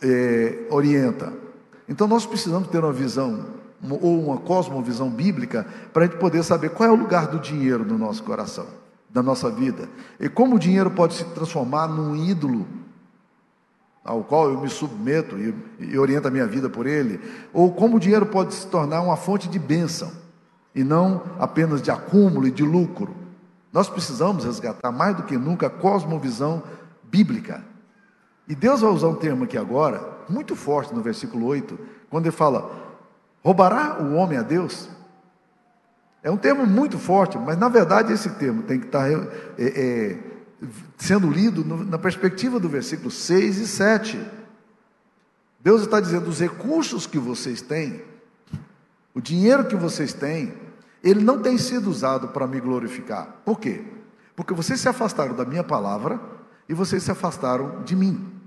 é, 0.00 0.66
orienta. 0.70 1.32
Então 1.88 2.06
nós 2.06 2.24
precisamos 2.24 2.68
ter 2.68 2.78
uma 2.78 2.92
visão, 2.92 3.46
ou 3.88 4.24
uma 4.24 4.38
cosmovisão 4.38 5.10
bíblica, 5.10 5.66
para 5.92 6.04
a 6.04 6.06
gente 6.06 6.18
poder 6.18 6.42
saber 6.42 6.70
qual 6.70 6.88
é 6.88 6.92
o 6.92 6.96
lugar 6.96 7.26
do 7.26 7.38
dinheiro 7.38 7.84
no 7.84 7.98
nosso 7.98 8.22
coração, 8.22 8.66
da 9.10 9.22
nossa 9.22 9.50
vida. 9.50 9.88
E 10.20 10.28
como 10.28 10.56
o 10.56 10.58
dinheiro 10.58 10.90
pode 10.90 11.14
se 11.14 11.24
transformar 11.24 11.88
num 11.88 12.14
ídolo 12.16 12.66
ao 14.04 14.24
qual 14.24 14.50
eu 14.50 14.60
me 14.60 14.68
submeto 14.68 15.38
e, 15.38 15.54
e 15.78 15.98
oriento 15.98 16.26
a 16.26 16.30
minha 16.30 16.46
vida 16.46 16.68
por 16.68 16.86
ele, 16.86 17.20
ou 17.52 17.72
como 17.72 17.96
o 17.96 18.00
dinheiro 18.00 18.26
pode 18.26 18.52
se 18.54 18.66
tornar 18.66 19.00
uma 19.00 19.16
fonte 19.16 19.48
de 19.48 19.58
bênção 19.58 20.10
e 20.74 20.82
não 20.82 21.22
apenas 21.38 21.80
de 21.80 21.90
acúmulo 21.90 22.46
e 22.46 22.50
de 22.50 22.64
lucro. 22.64 23.14
Nós 23.72 23.88
precisamos 23.88 24.44
resgatar 24.44 24.90
mais 24.90 25.16
do 25.16 25.22
que 25.22 25.36
nunca 25.38 25.68
a 25.68 25.70
cosmovisão 25.70 26.62
bíblica. 27.04 27.64
E 28.48 28.54
Deus 28.54 28.80
vai 28.80 28.90
usar 28.90 29.08
um 29.08 29.14
termo 29.14 29.44
aqui 29.44 29.56
agora 29.56 30.11
muito 30.32 30.56
forte 30.56 30.94
no 30.94 31.02
versículo 31.02 31.46
8, 31.46 31.78
quando 32.10 32.26
ele 32.26 32.34
fala: 32.34 32.70
roubará 33.44 34.02
o 34.02 34.14
homem 34.14 34.38
a 34.38 34.42
Deus? 34.42 34.88
É 36.22 36.30
um 36.30 36.36
termo 36.36 36.64
muito 36.64 36.98
forte, 36.98 37.36
mas 37.36 37.58
na 37.58 37.68
verdade 37.68 38.12
esse 38.12 38.30
termo 38.30 38.62
tem 38.62 38.78
que 38.78 38.86
estar 38.86 39.10
é, 39.10 39.18
é, 39.58 40.18
sendo 40.96 41.28
lido 41.28 41.64
no, 41.64 41.84
na 41.84 41.98
perspectiva 41.98 42.60
do 42.60 42.68
versículo 42.68 43.10
6 43.10 43.58
e 43.58 43.66
7. 43.66 44.20
Deus 45.60 45.82
está 45.82 46.00
dizendo: 46.00 46.28
os 46.28 46.40
recursos 46.40 47.06
que 47.06 47.18
vocês 47.18 47.60
têm, 47.60 48.02
O 49.14 49.20
dinheiro 49.20 49.66
que 49.66 49.76
vocês 49.76 50.14
têm, 50.14 50.54
ele 51.02 51.22
não 51.22 51.42
tem 51.42 51.58
sido 51.58 51.90
usado 51.90 52.28
para 52.28 52.46
me 52.46 52.60
glorificar. 52.60 53.42
Por 53.44 53.58
quê? 53.58 53.84
Porque 54.34 54.54
vocês 54.54 54.80
se 54.80 54.88
afastaram 54.88 55.34
da 55.34 55.44
minha 55.44 55.64
palavra 55.64 56.20
e 56.68 56.74
vocês 56.74 57.02
se 57.02 57.10
afastaram 57.10 57.82
de 57.82 57.94
mim. 57.94 58.41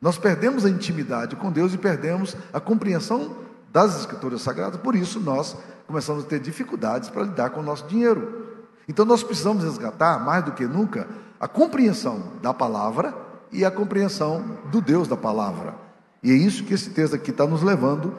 Nós 0.00 0.16
perdemos 0.16 0.64
a 0.64 0.70
intimidade 0.70 1.36
com 1.36 1.52
Deus 1.52 1.74
e 1.74 1.78
perdemos 1.78 2.36
a 2.52 2.60
compreensão 2.60 3.36
das 3.72 4.00
Escrituras 4.00 4.42
Sagradas, 4.42 4.80
por 4.80 4.94
isso 4.94 5.20
nós 5.20 5.56
começamos 5.86 6.24
a 6.24 6.26
ter 6.26 6.40
dificuldades 6.40 7.08
para 7.08 7.22
lidar 7.22 7.50
com 7.50 7.60
o 7.60 7.62
nosso 7.62 7.86
dinheiro. 7.86 8.46
Então 8.88 9.04
nós 9.04 9.22
precisamos 9.22 9.62
resgatar, 9.62 10.24
mais 10.24 10.44
do 10.44 10.52
que 10.52 10.66
nunca, 10.66 11.06
a 11.38 11.46
compreensão 11.46 12.32
da 12.42 12.52
palavra 12.52 13.14
e 13.52 13.64
a 13.64 13.70
compreensão 13.70 14.58
do 14.70 14.80
Deus 14.80 15.06
da 15.06 15.16
palavra. 15.16 15.74
E 16.22 16.30
é 16.30 16.34
isso 16.34 16.64
que 16.64 16.74
esse 16.74 16.90
texto 16.90 17.14
aqui 17.14 17.30
está 17.30 17.46
nos 17.46 17.62
levando 17.62 18.14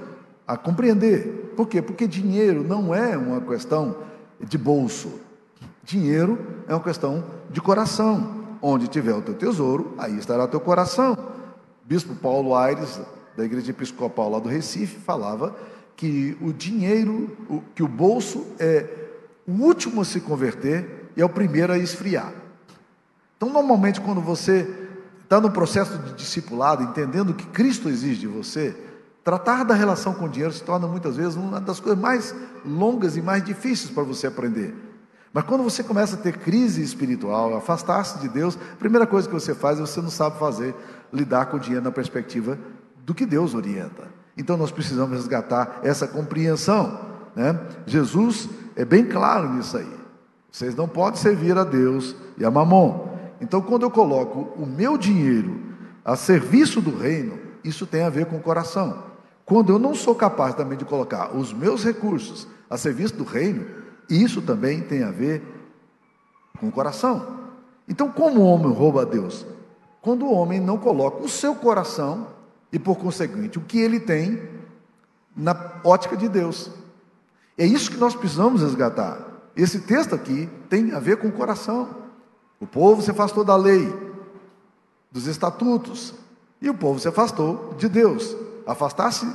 a 0.48 0.56
compreender. 0.58 1.54
Por 1.56 1.68
quê? 1.68 1.82
Porque 1.82 2.08
dinheiro 2.08 2.64
não 2.64 2.94
é 2.94 3.18
uma 3.18 3.42
questão 3.42 3.98
de 4.40 4.58
bolso. 4.58 5.20
Dinheiro 5.84 6.40
é 6.68 6.74
uma 6.74 6.84
questão 6.84 7.24
de 7.50 7.62
coração. 7.62 8.42
Onde 8.62 8.88
tiver 8.88 9.14
o 9.14 9.22
teu 9.22 9.34
tesouro, 9.34 9.96
aí 9.98 10.18
estará 10.18 10.44
o 10.44 10.48
teu 10.48 10.60
coração. 10.60 11.18
Bispo 11.84 12.16
Paulo 12.16 12.56
Aires, 12.56 13.00
da 13.36 13.44
Igreja 13.44 13.72
Episcopal 13.72 14.30
lá 14.30 14.40
do 14.40 14.50
Recife, 14.50 15.00
falava 15.00 15.56
que 15.96 16.38
o 16.42 16.52
dinheiro, 16.52 17.64
que 17.76 17.84
o 17.84 17.88
bolso 17.88 18.46
é 18.60 18.88
o 19.48 19.52
último 19.52 20.02
a 20.02 20.06
se 20.06 20.22
converter 20.22 21.12
e 21.16 21.22
é 21.22 21.26
o 21.26 21.30
primeiro 21.30 21.74
a 21.74 21.78
esfriar. 21.78 22.34
Então, 23.38 23.50
normalmente, 23.50 24.00
quando 24.00 24.22
você 24.22 24.68
está 25.24 25.40
no 25.42 25.52
processo 25.52 25.98
de 25.98 26.14
discipulado, 26.14 26.84
entendendo 26.84 27.34
que 27.34 27.46
Cristo 27.48 27.90
exige 27.90 28.22
de 28.22 28.28
você, 28.28 28.76
tratar 29.24 29.64
da 29.64 29.74
relação 29.74 30.14
com 30.14 30.26
o 30.26 30.30
dinheiro 30.30 30.54
se 30.54 30.64
torna 30.64 30.88
muitas 30.88 31.16
vezes 31.16 31.36
uma 31.36 31.60
das 31.60 31.80
coisas 31.80 32.00
mais 32.00 32.36
longas 32.66 33.18
e 33.18 33.22
mais 33.22 33.44
difíceis 33.44 33.90
para 33.90 34.04
você 34.04 34.28
aprender. 34.28 34.76
Mas 35.34 35.46
quando 35.46 35.64
você 35.64 35.82
começa 35.84 36.16
a 36.16 36.20
ter 36.20 36.38
crise 36.38 36.84
espiritual, 36.84 37.56
afastar-se 37.56 38.20
de 38.20 38.28
Deus, 38.28 38.58
a 38.74 38.76
primeira 38.76 39.08
coisa 39.08 39.28
que 39.28 39.34
você 39.34 39.56
faz 39.56 39.80
é 39.80 39.82
você 39.82 40.02
não 40.02 40.10
sabe 40.10 40.38
fazer, 40.38 40.76
lidar 41.12 41.48
com 41.48 41.58
o 41.58 41.60
dinheiro 41.60 41.84
na 41.84 41.92
perspectiva 41.92 42.58
do 43.06 43.14
que 43.14 43.26
Deus 43.26 43.54
orienta. 43.54 44.08
Então 44.38 44.58
nós 44.58 44.72
precisamos 44.72 45.18
resgatar 45.18 45.80
essa 45.84 46.08
compreensão. 46.08 47.00
Né? 47.36 47.60
Jesus 47.86 48.50
é 48.76 48.86
bem 48.86 49.06
claro 49.06 49.54
nisso 49.54 49.78
aí. 49.78 50.02
Vocês 50.52 50.76
não 50.76 50.88
podem 50.88 51.20
servir 51.20 51.58
a 51.58 51.64
Deus 51.64 52.16
e 52.38 52.44
a 52.44 52.52
Mamon. 52.52 53.10
Então, 53.40 53.62
quando 53.62 53.84
eu 53.84 53.90
coloco 53.90 54.54
o 54.62 54.66
meu 54.66 54.98
dinheiro 54.98 55.60
a 56.04 56.16
serviço 56.16 56.82
do 56.82 56.96
reino, 56.96 57.40
isso 57.64 57.88
tem 57.88 58.04
a 58.04 58.10
ver 58.10 58.26
com 58.26 58.36
o 58.36 58.42
coração. 58.42 59.04
Quando 59.46 59.72
eu 59.72 59.80
não 59.80 59.96
sou 59.96 60.14
capaz 60.14 60.54
também 60.54 60.78
de 60.78 60.86
colocar 60.86 61.36
os 61.36 61.54
meus 61.54 61.84
recursos 61.84 62.48
a 62.70 62.78
serviço 62.78 63.16
do 63.16 63.24
reino, 63.24 63.66
isso 64.10 64.42
também 64.42 64.82
tem 64.82 65.04
a 65.04 65.12
ver 65.12 65.42
com 66.60 66.68
o 66.68 66.72
coração. 66.72 67.40
Então, 67.88 68.10
como 68.10 68.42
o 68.42 68.46
homem 68.46 68.72
rouba 68.72 69.02
a 69.02 69.06
Deus? 69.06 69.46
Quando 70.02 70.26
o 70.26 70.34
homem 70.34 70.60
não 70.60 70.78
coloca 70.78 71.24
o 71.24 71.30
seu 71.30 71.54
coração 71.56 72.28
e, 72.72 72.80
por 72.80 72.98
conseguinte, 72.98 73.60
o 73.60 73.62
que 73.62 73.80
ele 73.80 74.00
tem 74.00 74.42
na 75.36 75.80
ótica 75.84 76.18
de 76.18 76.28
Deus. 76.28 76.70
É 77.58 77.66
isso 77.66 77.92
que 77.92 77.98
nós 77.98 78.16
precisamos 78.16 78.62
resgatar. 78.62 79.20
Esse 79.56 79.82
texto 79.82 80.16
aqui 80.16 80.50
tem 80.70 80.92
a 80.94 81.00
ver 81.00 81.18
com 81.18 81.28
o 81.28 81.32
coração. 81.32 81.90
O 82.60 82.66
povo 82.66 83.02
se 83.02 83.12
afastou 83.12 83.44
da 83.44 83.56
lei, 83.56 83.94
dos 85.12 85.28
estatutos, 85.28 86.14
e 86.62 86.70
o 86.70 86.74
povo 86.74 87.00
se 87.00 87.08
afastou 87.08 87.74
de 87.78 87.90
Deus. 87.90 88.36
Afastar-se 88.66 89.28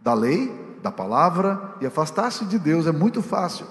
da 0.00 0.14
lei, 0.14 0.52
da 0.82 0.90
palavra 0.90 1.74
e 1.80 1.86
afastar-se 1.86 2.44
de 2.44 2.58
Deus 2.58 2.86
é 2.86 2.92
muito 2.92 3.22
fácil. 3.22 3.66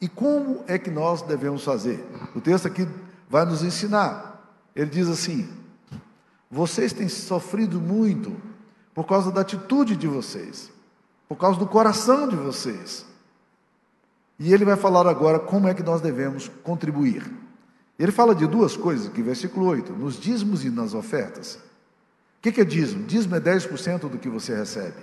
E 0.00 0.08
como 0.08 0.62
é 0.66 0.78
que 0.78 0.90
nós 0.90 1.22
devemos 1.22 1.64
fazer? 1.64 2.04
O 2.34 2.40
texto 2.40 2.66
aqui 2.66 2.88
vai 3.28 3.44
nos 3.44 3.62
ensinar. 3.62 4.40
Ele 4.74 4.90
diz 4.90 5.08
assim: 5.08 5.48
Vocês 6.52 6.92
têm 6.92 7.08
sofrido 7.08 7.80
muito 7.80 8.36
por 8.94 9.06
causa 9.06 9.32
da 9.32 9.40
atitude 9.40 9.96
de 9.96 10.06
vocês, 10.06 10.70
por 11.26 11.36
causa 11.36 11.58
do 11.58 11.66
coração 11.66 12.28
de 12.28 12.36
vocês. 12.36 13.06
E 14.38 14.52
ele 14.52 14.62
vai 14.62 14.76
falar 14.76 15.06
agora 15.06 15.40
como 15.40 15.66
é 15.66 15.72
que 15.72 15.82
nós 15.82 16.02
devemos 16.02 16.50
contribuir. 16.62 17.24
Ele 17.98 18.12
fala 18.12 18.34
de 18.34 18.46
duas 18.46 18.76
coisas 18.76 19.06
aqui, 19.06 19.22
versículo 19.22 19.64
8: 19.64 19.94
nos 19.94 20.20
dízimos 20.20 20.62
e 20.62 20.68
nas 20.68 20.92
ofertas. 20.92 21.54
O 21.54 22.42
que 22.42 22.60
é 22.60 22.64
dízimo? 22.64 23.04
Dízimo 23.04 23.34
é 23.34 23.40
10% 23.40 24.00
do 24.10 24.18
que 24.18 24.28
você 24.28 24.54
recebe. 24.54 24.98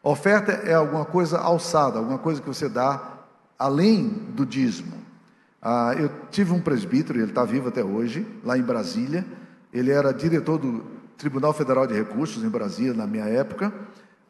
Oferta 0.00 0.52
é 0.52 0.74
alguma 0.74 1.04
coisa 1.04 1.38
alçada, 1.38 1.98
alguma 1.98 2.18
coisa 2.18 2.40
que 2.40 2.46
você 2.46 2.68
dá 2.68 3.18
além 3.58 4.06
do 4.08 4.46
dízimo. 4.46 4.96
Ah, 5.60 5.92
eu 5.98 6.08
tive 6.30 6.52
um 6.52 6.60
presbítero, 6.60 7.18
ele 7.18 7.30
está 7.30 7.44
vivo 7.44 7.68
até 7.68 7.82
hoje, 7.82 8.24
lá 8.44 8.56
em 8.56 8.62
Brasília. 8.62 9.26
Ele 9.74 9.90
era 9.90 10.14
diretor 10.14 10.56
do 10.56 10.84
Tribunal 11.18 11.52
Federal 11.52 11.84
de 11.84 11.94
Recursos 11.94 12.44
em 12.44 12.48
Brasília 12.48 12.94
na 12.94 13.08
minha 13.08 13.24
época. 13.24 13.74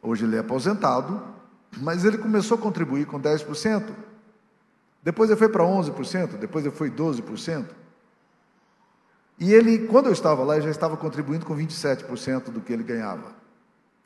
Hoje 0.01 0.25
ele 0.25 0.35
é 0.35 0.39
aposentado, 0.39 1.21
mas 1.77 2.03
ele 2.03 2.17
começou 2.17 2.57
a 2.57 2.61
contribuir 2.61 3.05
com 3.05 3.21
10%. 3.21 3.83
Depois 5.03 5.29
ele 5.29 5.37
foi 5.37 5.47
para 5.47 5.63
11%, 5.63 6.37
depois 6.39 6.65
ele 6.65 6.73
foi 6.73 6.89
12%. 6.89 7.65
E 9.39 9.53
ele, 9.53 9.85
quando 9.87 10.07
eu 10.07 10.13
estava 10.13 10.43
lá, 10.43 10.59
já 10.59 10.69
estava 10.69 10.97
contribuindo 10.97 11.45
com 11.45 11.55
27% 11.55 12.45
do 12.45 12.59
que 12.59 12.73
ele 12.73 12.83
ganhava. 12.83 13.35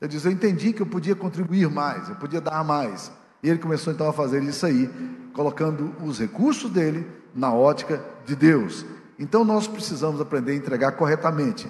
Ele 0.02 0.10
diz: 0.10 0.26
Eu 0.26 0.32
entendi 0.32 0.74
que 0.74 0.82
eu 0.82 0.86
podia 0.86 1.16
contribuir 1.16 1.70
mais, 1.70 2.10
eu 2.10 2.16
podia 2.16 2.42
dar 2.42 2.64
mais. 2.66 3.12
E 3.42 3.50
ele 3.50 3.60
começou 3.60 3.94
então 3.94 4.10
a 4.10 4.14
fazer 4.14 4.44
isso 4.44 4.66
aí, 4.66 4.90
colocando 5.34 5.96
os 6.04 6.20
recursos 6.20 6.70
dele 6.70 7.08
na 7.34 7.54
ótica 7.54 8.04
de 8.26 8.36
Deus. 8.36 8.86
Então 9.20 9.44
nós 9.44 9.68
precisamos 9.68 10.22
aprender 10.22 10.54
a 10.54 10.56
entregar 10.56 10.94
corretamente. 10.94 11.70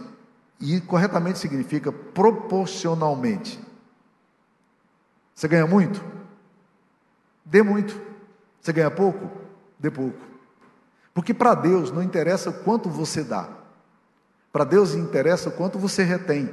E 0.59 0.79
corretamente 0.79 1.39
significa 1.39 1.91
proporcionalmente. 1.91 3.59
Você 5.33 5.47
ganha 5.47 5.65
muito? 5.65 5.99
Dê 7.43 7.63
muito. 7.63 7.99
Você 8.61 8.71
ganha 8.71 8.91
pouco? 8.91 9.31
Dê 9.79 9.89
pouco. 9.89 10.19
Porque 11.13 11.33
para 11.33 11.55
Deus 11.55 11.91
não 11.91 12.03
interessa 12.03 12.51
o 12.51 12.53
quanto 12.53 12.87
você 12.89 13.23
dá. 13.23 13.49
Para 14.51 14.63
Deus 14.63 14.93
interessa 14.93 15.49
o 15.49 15.51
quanto 15.51 15.79
você 15.79 16.03
retém. 16.03 16.49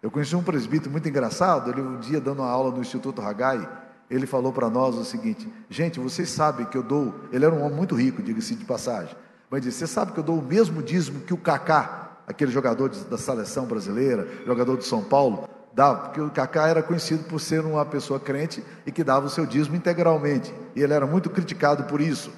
Eu 0.00 0.10
conheci 0.10 0.36
um 0.36 0.42
presbítero 0.42 0.90
muito 0.90 1.08
engraçado, 1.08 1.70
ele 1.70 1.80
um 1.80 1.98
dia 1.98 2.20
dando 2.20 2.40
uma 2.42 2.50
aula 2.50 2.70
no 2.70 2.80
Instituto 2.80 3.22
Hagai, 3.22 3.68
ele 4.10 4.26
falou 4.26 4.52
para 4.52 4.68
nós 4.68 4.96
o 4.96 5.04
seguinte: 5.04 5.50
gente, 5.70 5.98
vocês 5.98 6.28
sabem 6.28 6.66
que 6.66 6.76
eu 6.76 6.82
dou. 6.82 7.14
Ele 7.32 7.44
era 7.44 7.54
um 7.54 7.62
homem 7.62 7.76
muito 7.76 7.94
rico, 7.94 8.22
diga-se 8.22 8.54
de 8.54 8.64
passagem. 8.64 9.16
Mas 9.52 9.60
disse: 9.60 9.80
você 9.80 9.86
sabe 9.86 10.12
que 10.12 10.18
eu 10.18 10.24
dou 10.24 10.38
o 10.38 10.42
mesmo 10.42 10.82
dízimo 10.82 11.20
que 11.20 11.34
o 11.34 11.36
Kaká, 11.36 12.12
aquele 12.26 12.50
jogador 12.50 12.88
da 12.88 13.18
seleção 13.18 13.66
brasileira, 13.66 14.26
jogador 14.46 14.78
de 14.78 14.86
São 14.86 15.04
Paulo, 15.04 15.46
dava, 15.74 16.06
porque 16.06 16.22
o 16.22 16.30
Kaká 16.30 16.68
era 16.68 16.82
conhecido 16.82 17.24
por 17.24 17.38
ser 17.38 17.60
uma 17.60 17.84
pessoa 17.84 18.18
crente 18.18 18.64
e 18.86 18.90
que 18.90 19.04
dava 19.04 19.26
o 19.26 19.30
seu 19.30 19.44
dízimo 19.44 19.76
integralmente. 19.76 20.54
E 20.74 20.80
ele 20.80 20.94
era 20.94 21.06
muito 21.06 21.28
criticado 21.28 21.84
por 21.84 22.00
isso. 22.00 22.32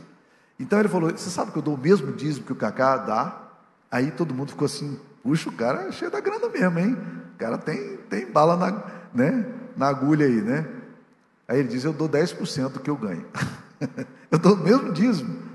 Então 0.59 0.81
ele 0.81 0.89
falou: 0.89 1.09
Você 1.09 1.31
sabe 1.31 1.53
que 1.53 1.59
eu 1.59 1.63
dou 1.63 1.77
o 1.77 1.79
mesmo 1.79 2.11
dízimo 2.11 2.45
que 2.45 2.53
o 2.53 2.57
Kaká 2.57 2.97
dá? 2.97 3.43
Aí 3.89 4.11
todo 4.11 4.35
mundo 4.35 4.49
ficou 4.49 4.67
assim: 4.67 4.99
Puxa, 5.23 5.49
o 5.49 5.53
cara 5.53 5.83
é 5.83 5.93
cheio 5.93 6.11
da 6.11 6.19
grana 6.19 6.49
mesmo, 6.49 6.81
hein? 6.81 6.99
O 7.37 7.39
cara 7.39 7.57
tem, 7.57 7.97
tem 8.11 8.27
bala 8.27 8.57
na, 8.57 8.83
né, 9.15 9.47
na 9.77 9.87
agulha 9.87 10.27
aí, 10.27 10.43
né? 10.43 10.67
Aí 11.47 11.61
ele 11.61 11.69
diz: 11.69 11.85
Eu 11.85 11.93
dou 11.93 12.09
10% 12.09 12.71
do 12.71 12.81
que 12.81 12.91
eu 12.91 12.97
ganho. 12.97 13.25
eu 14.33 14.39
dou 14.41 14.55
o 14.55 14.57
mesmo 14.57 14.93
dízimo. 14.93 15.54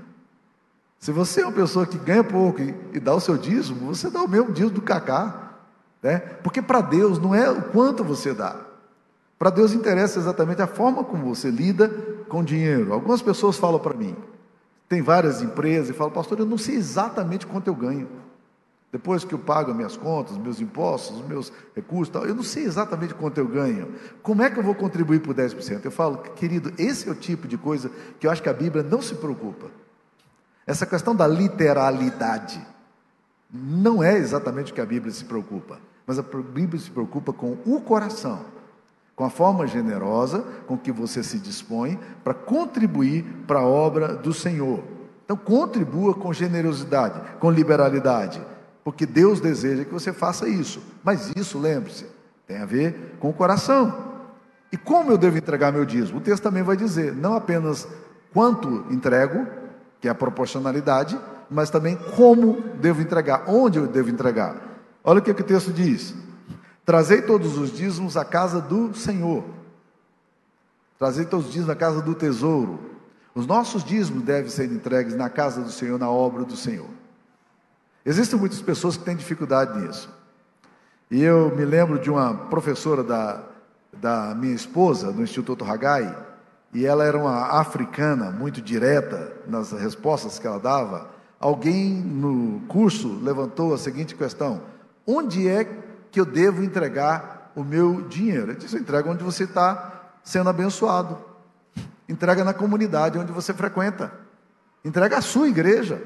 Se 1.00 1.10
você 1.12 1.40
é 1.40 1.46
uma 1.46 1.52
pessoa 1.52 1.86
que 1.86 1.96
ganha 1.96 2.22
pouco 2.22 2.60
e, 2.60 2.74
e 2.92 3.00
dá 3.00 3.14
o 3.14 3.20
seu 3.20 3.38
dízimo, 3.38 3.86
você 3.86 4.10
dá 4.10 4.22
o 4.22 4.28
mesmo 4.28 4.52
dízimo 4.52 4.74
do 4.74 4.82
Cacá. 4.82 5.54
Né? 6.02 6.18
Porque 6.18 6.60
para 6.60 6.82
Deus 6.82 7.18
não 7.18 7.34
é 7.34 7.50
o 7.50 7.62
quanto 7.62 8.04
você 8.04 8.34
dá. 8.34 8.54
Para 9.38 9.48
Deus 9.48 9.72
interessa 9.72 10.18
exatamente 10.18 10.60
a 10.60 10.66
forma 10.66 11.02
como 11.02 11.34
você 11.34 11.50
lida 11.50 11.88
com 12.28 12.44
dinheiro. 12.44 12.92
Algumas 12.92 13.22
pessoas 13.22 13.56
falam 13.56 13.80
para 13.80 13.96
mim, 13.96 14.14
tem 14.90 15.00
várias 15.00 15.40
empresas 15.40 15.88
e 15.88 15.94
falam, 15.94 16.12
pastor, 16.12 16.38
eu 16.38 16.44
não 16.44 16.58
sei 16.58 16.74
exatamente 16.74 17.46
quanto 17.46 17.68
eu 17.68 17.74
ganho. 17.74 18.06
Depois 18.92 19.24
que 19.24 19.32
eu 19.32 19.38
pago 19.38 19.72
minhas 19.72 19.96
contas, 19.96 20.36
meus 20.36 20.60
impostos, 20.60 21.26
meus 21.26 21.50
recursos, 21.74 22.12
tal, 22.12 22.26
eu 22.26 22.34
não 22.34 22.42
sei 22.42 22.64
exatamente 22.64 23.14
quanto 23.14 23.38
eu 23.38 23.46
ganho. 23.46 23.94
Como 24.22 24.42
é 24.42 24.50
que 24.50 24.58
eu 24.58 24.62
vou 24.62 24.74
contribuir 24.74 25.20
por 25.20 25.34
10%? 25.34 25.82
Eu 25.82 25.90
falo, 25.90 26.18
querido, 26.18 26.72
esse 26.76 27.08
é 27.08 27.12
o 27.12 27.14
tipo 27.14 27.48
de 27.48 27.56
coisa 27.56 27.90
que 28.18 28.26
eu 28.26 28.30
acho 28.30 28.42
que 28.42 28.48
a 28.50 28.52
Bíblia 28.52 28.82
não 28.82 29.00
se 29.00 29.14
preocupa. 29.14 29.79
Essa 30.66 30.86
questão 30.86 31.14
da 31.14 31.26
literalidade 31.26 32.60
não 33.52 34.02
é 34.02 34.16
exatamente 34.16 34.70
o 34.70 34.74
que 34.74 34.80
a 34.80 34.86
Bíblia 34.86 35.12
se 35.12 35.24
preocupa, 35.24 35.78
mas 36.06 36.18
a 36.18 36.22
Bíblia 36.22 36.80
se 36.80 36.90
preocupa 36.90 37.32
com 37.32 37.56
o 37.64 37.80
coração, 37.80 38.44
com 39.16 39.24
a 39.24 39.30
forma 39.30 39.66
generosa 39.66 40.44
com 40.66 40.78
que 40.78 40.92
você 40.92 41.22
se 41.22 41.38
dispõe 41.38 41.98
para 42.22 42.34
contribuir 42.34 43.24
para 43.46 43.60
a 43.60 43.66
obra 43.66 44.14
do 44.14 44.32
Senhor. 44.32 44.82
Então, 45.24 45.36
contribua 45.36 46.14
com 46.14 46.32
generosidade, 46.32 47.20
com 47.38 47.50
liberalidade, 47.50 48.42
porque 48.82 49.06
Deus 49.06 49.40
deseja 49.40 49.84
que 49.84 49.92
você 49.92 50.12
faça 50.12 50.48
isso. 50.48 50.82
Mas 51.04 51.30
isso, 51.36 51.58
lembre-se, 51.58 52.06
tem 52.46 52.58
a 52.58 52.66
ver 52.66 53.16
com 53.20 53.30
o 53.30 53.32
coração. 53.32 54.10
E 54.72 54.76
como 54.76 55.10
eu 55.10 55.18
devo 55.18 55.38
entregar 55.38 55.72
meu 55.72 55.84
dízimo? 55.84 56.18
O 56.18 56.20
texto 56.20 56.42
também 56.42 56.62
vai 56.62 56.76
dizer, 56.76 57.14
não 57.14 57.34
apenas 57.34 57.86
quanto 58.32 58.86
entrego, 58.90 59.46
que 60.00 60.08
é 60.08 60.10
a 60.10 60.14
proporcionalidade, 60.14 61.18
mas 61.50 61.70
também 61.70 61.96
como 62.16 62.60
devo 62.80 63.02
entregar, 63.02 63.44
onde 63.46 63.78
eu 63.78 63.86
devo 63.86 64.08
entregar. 64.08 64.56
Olha 65.04 65.18
o 65.18 65.22
que, 65.22 65.34
que 65.34 65.42
o 65.42 65.44
texto 65.44 65.72
diz: 65.72 66.14
Trazei 66.84 67.22
todos 67.22 67.58
os 67.58 67.72
dízimos 67.72 68.16
à 68.16 68.24
casa 68.24 68.60
do 68.60 68.94
Senhor. 68.94 69.44
Trazei 70.98 71.24
todos 71.24 71.46
os 71.46 71.52
dízimos 71.52 71.70
à 71.70 71.76
casa 71.76 72.00
do 72.00 72.14
tesouro. 72.14 72.78
Os 73.34 73.46
nossos 73.46 73.84
dízimos 73.84 74.22
devem 74.22 74.50
ser 74.50 74.70
entregues 74.70 75.14
na 75.14 75.30
casa 75.30 75.62
do 75.62 75.70
Senhor, 75.70 75.98
na 75.98 76.10
obra 76.10 76.44
do 76.44 76.56
Senhor. 76.56 76.88
Existem 78.04 78.38
muitas 78.38 78.60
pessoas 78.60 78.96
que 78.96 79.04
têm 79.04 79.16
dificuldade 79.16 79.78
nisso. 79.78 80.10
E 81.10 81.22
eu 81.22 81.54
me 81.54 81.64
lembro 81.64 81.98
de 81.98 82.10
uma 82.10 82.34
professora 82.34 83.02
da, 83.02 83.42
da 83.92 84.34
minha 84.34 84.54
esposa, 84.54 85.10
no 85.10 85.22
Instituto 85.22 85.64
Hagai, 85.64 86.16
e 86.72 86.86
ela 86.86 87.04
era 87.04 87.18
uma 87.18 87.58
africana, 87.60 88.30
muito 88.30 88.62
direta 88.62 89.32
nas 89.46 89.72
respostas 89.72 90.38
que 90.38 90.46
ela 90.46 90.58
dava. 90.58 91.08
Alguém 91.38 91.94
no 91.94 92.60
curso 92.68 93.18
levantou 93.22 93.74
a 93.74 93.78
seguinte 93.78 94.14
questão: 94.14 94.62
onde 95.06 95.48
é 95.48 95.66
que 96.10 96.20
eu 96.20 96.24
devo 96.24 96.62
entregar 96.62 97.50
o 97.56 97.64
meu 97.64 98.02
dinheiro? 98.02 98.52
Ele 98.52 98.58
disse: 98.58 98.76
entrega 98.76 99.10
onde 99.10 99.24
você 99.24 99.44
está 99.44 100.12
sendo 100.22 100.50
abençoado, 100.50 101.18
entrega 102.08 102.44
na 102.44 102.54
comunidade 102.54 103.18
onde 103.18 103.32
você 103.32 103.52
frequenta, 103.52 104.12
entrega 104.84 105.18
a 105.18 105.22
sua 105.22 105.48
igreja, 105.48 105.96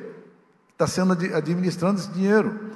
que 0.68 0.73
está 0.73 0.87
sendo 0.87 1.12
administrando 1.12 2.00
esse 2.00 2.11
dinheiro. 2.11 2.71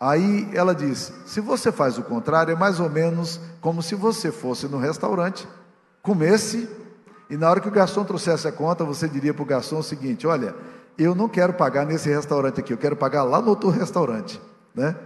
Aí 0.00 0.48
ela 0.54 0.74
diz: 0.74 1.12
se 1.26 1.40
você 1.40 1.70
faz 1.70 1.98
o 1.98 2.02
contrário, 2.02 2.52
é 2.52 2.56
mais 2.56 2.80
ou 2.80 2.88
menos 2.88 3.40
como 3.60 3.82
se 3.82 3.94
você 3.94 4.32
fosse 4.32 4.66
no 4.66 4.78
restaurante, 4.78 5.46
comesse, 6.00 6.68
e 7.30 7.36
na 7.36 7.50
hora 7.50 7.60
que 7.60 7.68
o 7.68 7.72
garçom 7.72 8.04
trouxesse 8.04 8.48
a 8.48 8.52
conta, 8.52 8.84
você 8.84 9.08
diria 9.08 9.34
para 9.34 9.42
o 9.42 9.46
garçom 9.46 9.78
o 9.78 9.82
seguinte: 9.82 10.26
olha, 10.26 10.54
eu 10.96 11.14
não 11.14 11.28
quero 11.28 11.52
pagar 11.52 11.84
nesse 11.84 12.08
restaurante 12.08 12.60
aqui, 12.60 12.72
eu 12.72 12.78
quero 12.78 12.96
pagar 12.96 13.22
lá 13.22 13.40
no 13.40 13.50
outro 13.50 13.68
restaurante. 13.68 14.40
Né? 14.74 14.96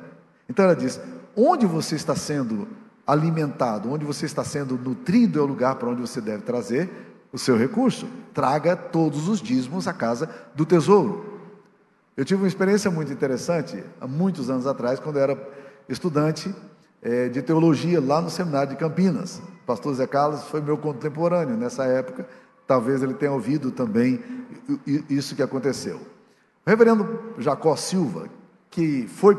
Então 0.49 0.65
ela 0.65 0.77
diz: 0.77 1.01
onde 1.37 1.67
você 1.67 1.97
está 1.97 2.15
sendo 2.15 2.69
alimentado, 3.07 3.91
onde 3.91 4.05
você 4.05 4.27
está 4.27 4.45
sendo 4.45 4.77
nutrido 4.77 5.39
é 5.39 5.43
o 5.43 5.47
lugar 5.47 5.75
para 5.75 5.89
onde 5.89 6.01
você 6.01 6.21
deve 6.21 6.43
trazer 6.43 6.91
o 7.33 7.39
seu 7.39 7.57
recurso. 7.57 8.07
Traga 8.33 8.77
todos 8.77 9.29
os 9.29 9.41
dízimos 9.41 9.89
à 9.89 9.93
casa 9.93 10.29
do 10.55 10.65
tesouro. 10.65 11.33
Eu 12.17 12.25
tive 12.25 12.43
uma 12.43 12.49
experiência 12.49 12.91
muito 12.91 13.13
interessante 13.13 13.83
há 14.01 14.07
muitos 14.07 14.51
anos 14.51 14.67
atrás, 14.67 15.01
quando 15.01 15.17
eu 15.17 15.23
era 15.23 15.51
estudante 15.89 16.55
é, 17.01 17.29
de 17.29 17.43
teologia 17.43 18.01
lá 18.01 18.21
no 18.21 18.31
seminário 18.31 18.71
de 18.71 18.77
Campinas. 18.77 19.41
O 19.63 19.65
pastor 19.65 19.95
Zé 19.95 20.07
Carlos 20.07 20.43
foi 20.45 20.61
meu 20.61 20.77
contemporâneo 20.77 21.57
nessa 21.57 21.85
época, 21.85 22.27
talvez 22.67 23.03
ele 23.03 23.15
tenha 23.15 23.33
ouvido 23.33 23.71
também 23.71 24.21
isso 25.09 25.37
que 25.37 25.43
aconteceu. 25.43 25.97
O 26.67 26.71
reverendo 26.71 27.35
Jacó 27.39 27.77
Silva, 27.77 28.27
que 28.71 29.07
foi 29.07 29.37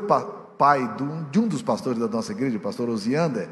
pai 0.57 0.95
de 1.31 1.39
um 1.39 1.47
dos 1.47 1.61
pastores 1.61 1.99
da 1.99 2.07
nossa 2.07 2.31
igreja, 2.31 2.57
o 2.57 2.61
pastor 2.61 2.89
Osiander, 2.89 3.49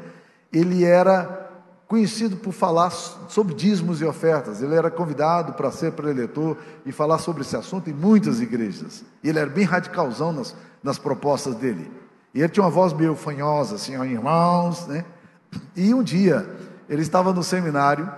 ele 0.52 0.84
era 0.84 1.50
conhecido 1.86 2.36
por 2.38 2.52
falar 2.52 2.88
sobre 2.88 3.54
dízimos 3.54 4.00
e 4.00 4.04
ofertas. 4.06 4.62
Ele 4.62 4.74
era 4.74 4.90
convidado 4.90 5.52
para 5.52 5.70
ser 5.70 5.92
preletor 5.92 6.56
e 6.86 6.92
falar 6.92 7.18
sobre 7.18 7.42
esse 7.42 7.54
assunto 7.54 7.90
em 7.90 7.92
muitas 7.92 8.40
igrejas. 8.40 9.04
Ele 9.22 9.38
era 9.38 9.50
bem 9.50 9.64
radicalzão 9.64 10.32
nas, 10.32 10.56
nas 10.82 10.98
propostas 10.98 11.54
dele. 11.54 11.90
E 12.32 12.40
ele 12.40 12.48
tinha 12.48 12.64
uma 12.64 12.70
voz 12.70 12.94
meio 12.94 13.14
fanhosa, 13.14 13.74
assim, 13.74 13.92
irmãos, 13.92 14.86
né? 14.86 15.04
E 15.74 15.92
um 15.94 16.02
dia, 16.02 16.48
ele 16.88 17.02
estava 17.02 17.32
no 17.32 17.42
seminário 17.42 18.10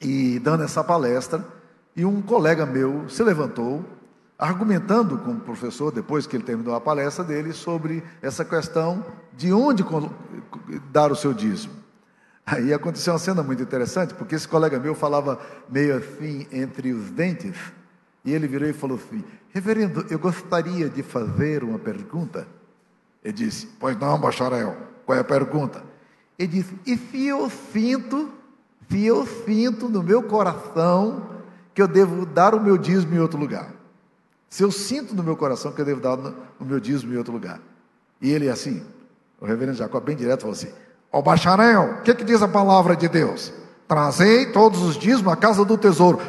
e 0.00 0.38
dando 0.38 0.64
essa 0.64 0.82
palestra, 0.82 1.44
e 1.94 2.04
um 2.04 2.22
colega 2.22 2.64
meu 2.64 3.08
se 3.08 3.22
levantou, 3.22 3.84
argumentando 4.38 5.18
com 5.18 5.32
o 5.32 5.40
professor, 5.40 5.90
depois 5.90 6.26
que 6.26 6.36
ele 6.36 6.44
terminou 6.44 6.74
a 6.74 6.80
palestra 6.80 7.24
dele, 7.24 7.52
sobre 7.52 8.04
essa 8.22 8.44
questão 8.44 9.04
de 9.36 9.52
onde 9.52 9.84
dar 10.92 11.10
o 11.10 11.16
seu 11.16 11.34
dízimo. 11.34 11.74
Aí 12.46 12.72
aconteceu 12.72 13.12
uma 13.12 13.18
cena 13.18 13.42
muito 13.42 13.62
interessante, 13.62 14.14
porque 14.14 14.34
esse 14.34 14.48
colega 14.48 14.78
meu 14.78 14.94
falava 14.94 15.38
meio 15.68 15.96
assim 15.96 16.46
entre 16.52 16.92
os 16.92 17.10
dentes, 17.10 17.56
e 18.24 18.32
ele 18.32 18.46
virou 18.46 18.68
e 18.68 18.72
falou 18.72 18.96
assim: 18.96 19.24
Reverendo, 19.50 20.06
eu 20.08 20.18
gostaria 20.18 20.88
de 20.88 21.02
fazer 21.02 21.64
uma 21.64 21.78
pergunta. 21.78 22.46
Ele 23.22 23.34
disse: 23.34 23.66
Pois 23.78 23.98
não, 23.98 24.18
bacharel, 24.18 24.76
qual 25.04 25.18
é 25.18 25.20
a 25.20 25.24
pergunta? 25.24 25.82
Ele 26.38 26.48
disse: 26.48 26.74
E 26.86 26.96
se 26.96 27.26
eu 27.26 27.50
sinto, 27.72 28.30
se 28.88 29.04
eu 29.04 29.26
sinto 29.26 29.88
no 29.88 30.02
meu 30.02 30.22
coração 30.22 31.26
que 31.74 31.82
eu 31.82 31.88
devo 31.88 32.24
dar 32.24 32.54
o 32.54 32.60
meu 32.60 32.78
dízimo 32.78 33.14
em 33.14 33.18
outro 33.18 33.38
lugar? 33.38 33.72
Se 34.48 34.62
eu 34.62 34.70
sinto 34.70 35.14
no 35.14 35.22
meu 35.22 35.36
coração 35.36 35.72
que 35.72 35.80
eu 35.80 35.84
devo 35.84 36.00
dar 36.00 36.18
o 36.58 36.64
meu 36.64 36.80
dízimo 36.80 37.12
em 37.12 37.16
outro 37.16 37.32
lugar. 37.32 37.60
E 38.20 38.30
ele 38.30 38.48
assim, 38.48 38.82
o 39.40 39.46
reverendo 39.46 39.76
Jacó, 39.76 40.00
bem 40.00 40.16
direto, 40.16 40.40
falou 40.42 40.54
assim: 40.54 40.70
Ó 41.12 41.20
bacharel, 41.20 41.98
o 41.98 42.02
que, 42.02 42.14
que 42.14 42.24
diz 42.24 42.40
a 42.42 42.48
palavra 42.48 42.94
de 42.96 43.08
Deus? 43.08 43.52
Trazei 43.86 44.52
todos 44.52 44.82
os 44.82 44.96
dízimos 44.96 45.32
à 45.32 45.36
casa 45.36 45.64
do 45.64 45.76
tesouro. 45.76 46.20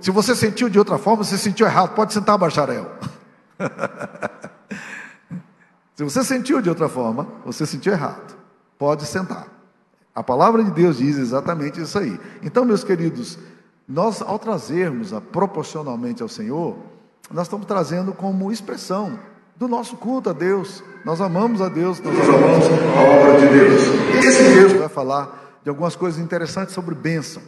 Se 0.00 0.10
você 0.10 0.34
sentiu 0.36 0.68
de 0.68 0.78
outra 0.78 0.96
forma, 0.98 1.24
você 1.24 1.36
sentiu 1.36 1.66
errado. 1.66 1.94
Pode 1.94 2.12
sentar, 2.12 2.38
bacharel. 2.38 2.86
Se 5.96 6.04
você 6.04 6.22
sentiu 6.22 6.62
de 6.62 6.68
outra 6.68 6.88
forma, 6.88 7.26
você 7.44 7.66
sentiu 7.66 7.92
errado. 7.92 8.36
Pode 8.78 9.04
sentar. 9.04 9.57
A 10.18 10.22
palavra 10.24 10.64
de 10.64 10.72
Deus 10.72 10.98
diz 10.98 11.16
exatamente 11.16 11.80
isso 11.80 11.96
aí. 11.96 12.18
Então, 12.42 12.64
meus 12.64 12.82
queridos, 12.82 13.38
nós 13.86 14.20
ao 14.20 14.36
trazermos 14.36 15.12
a 15.12 15.20
proporcionalmente 15.20 16.24
ao 16.24 16.28
Senhor, 16.28 16.76
nós 17.30 17.46
estamos 17.46 17.66
trazendo 17.66 18.12
como 18.12 18.50
expressão 18.50 19.16
do 19.54 19.68
nosso 19.68 19.96
culto 19.96 20.30
a 20.30 20.32
Deus. 20.32 20.82
Nós 21.04 21.20
amamos 21.20 21.60
a 21.60 21.68
Deus, 21.68 22.00
nós 22.00 22.16
amamos 22.18 22.66
a 22.66 23.00
obra 23.00 23.38
de 23.38 23.46
Deus. 23.46 23.82
Esse 24.24 24.54
texto 24.54 24.78
vai 24.80 24.88
falar 24.88 25.60
de 25.62 25.70
algumas 25.70 25.94
coisas 25.94 26.20
interessantes 26.20 26.74
sobre 26.74 26.96
bênção. 26.96 27.40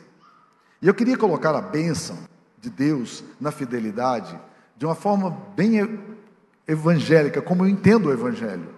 E 0.80 0.86
eu 0.86 0.94
queria 0.94 1.18
colocar 1.18 1.56
a 1.56 1.60
bênção 1.60 2.16
de 2.60 2.70
Deus 2.70 3.24
na 3.40 3.50
fidelidade 3.50 4.38
de 4.76 4.86
uma 4.86 4.94
forma 4.94 5.36
bem 5.56 5.98
evangélica, 6.68 7.42
como 7.42 7.64
eu 7.64 7.68
entendo 7.68 8.10
o 8.10 8.12
Evangelho. 8.12 8.68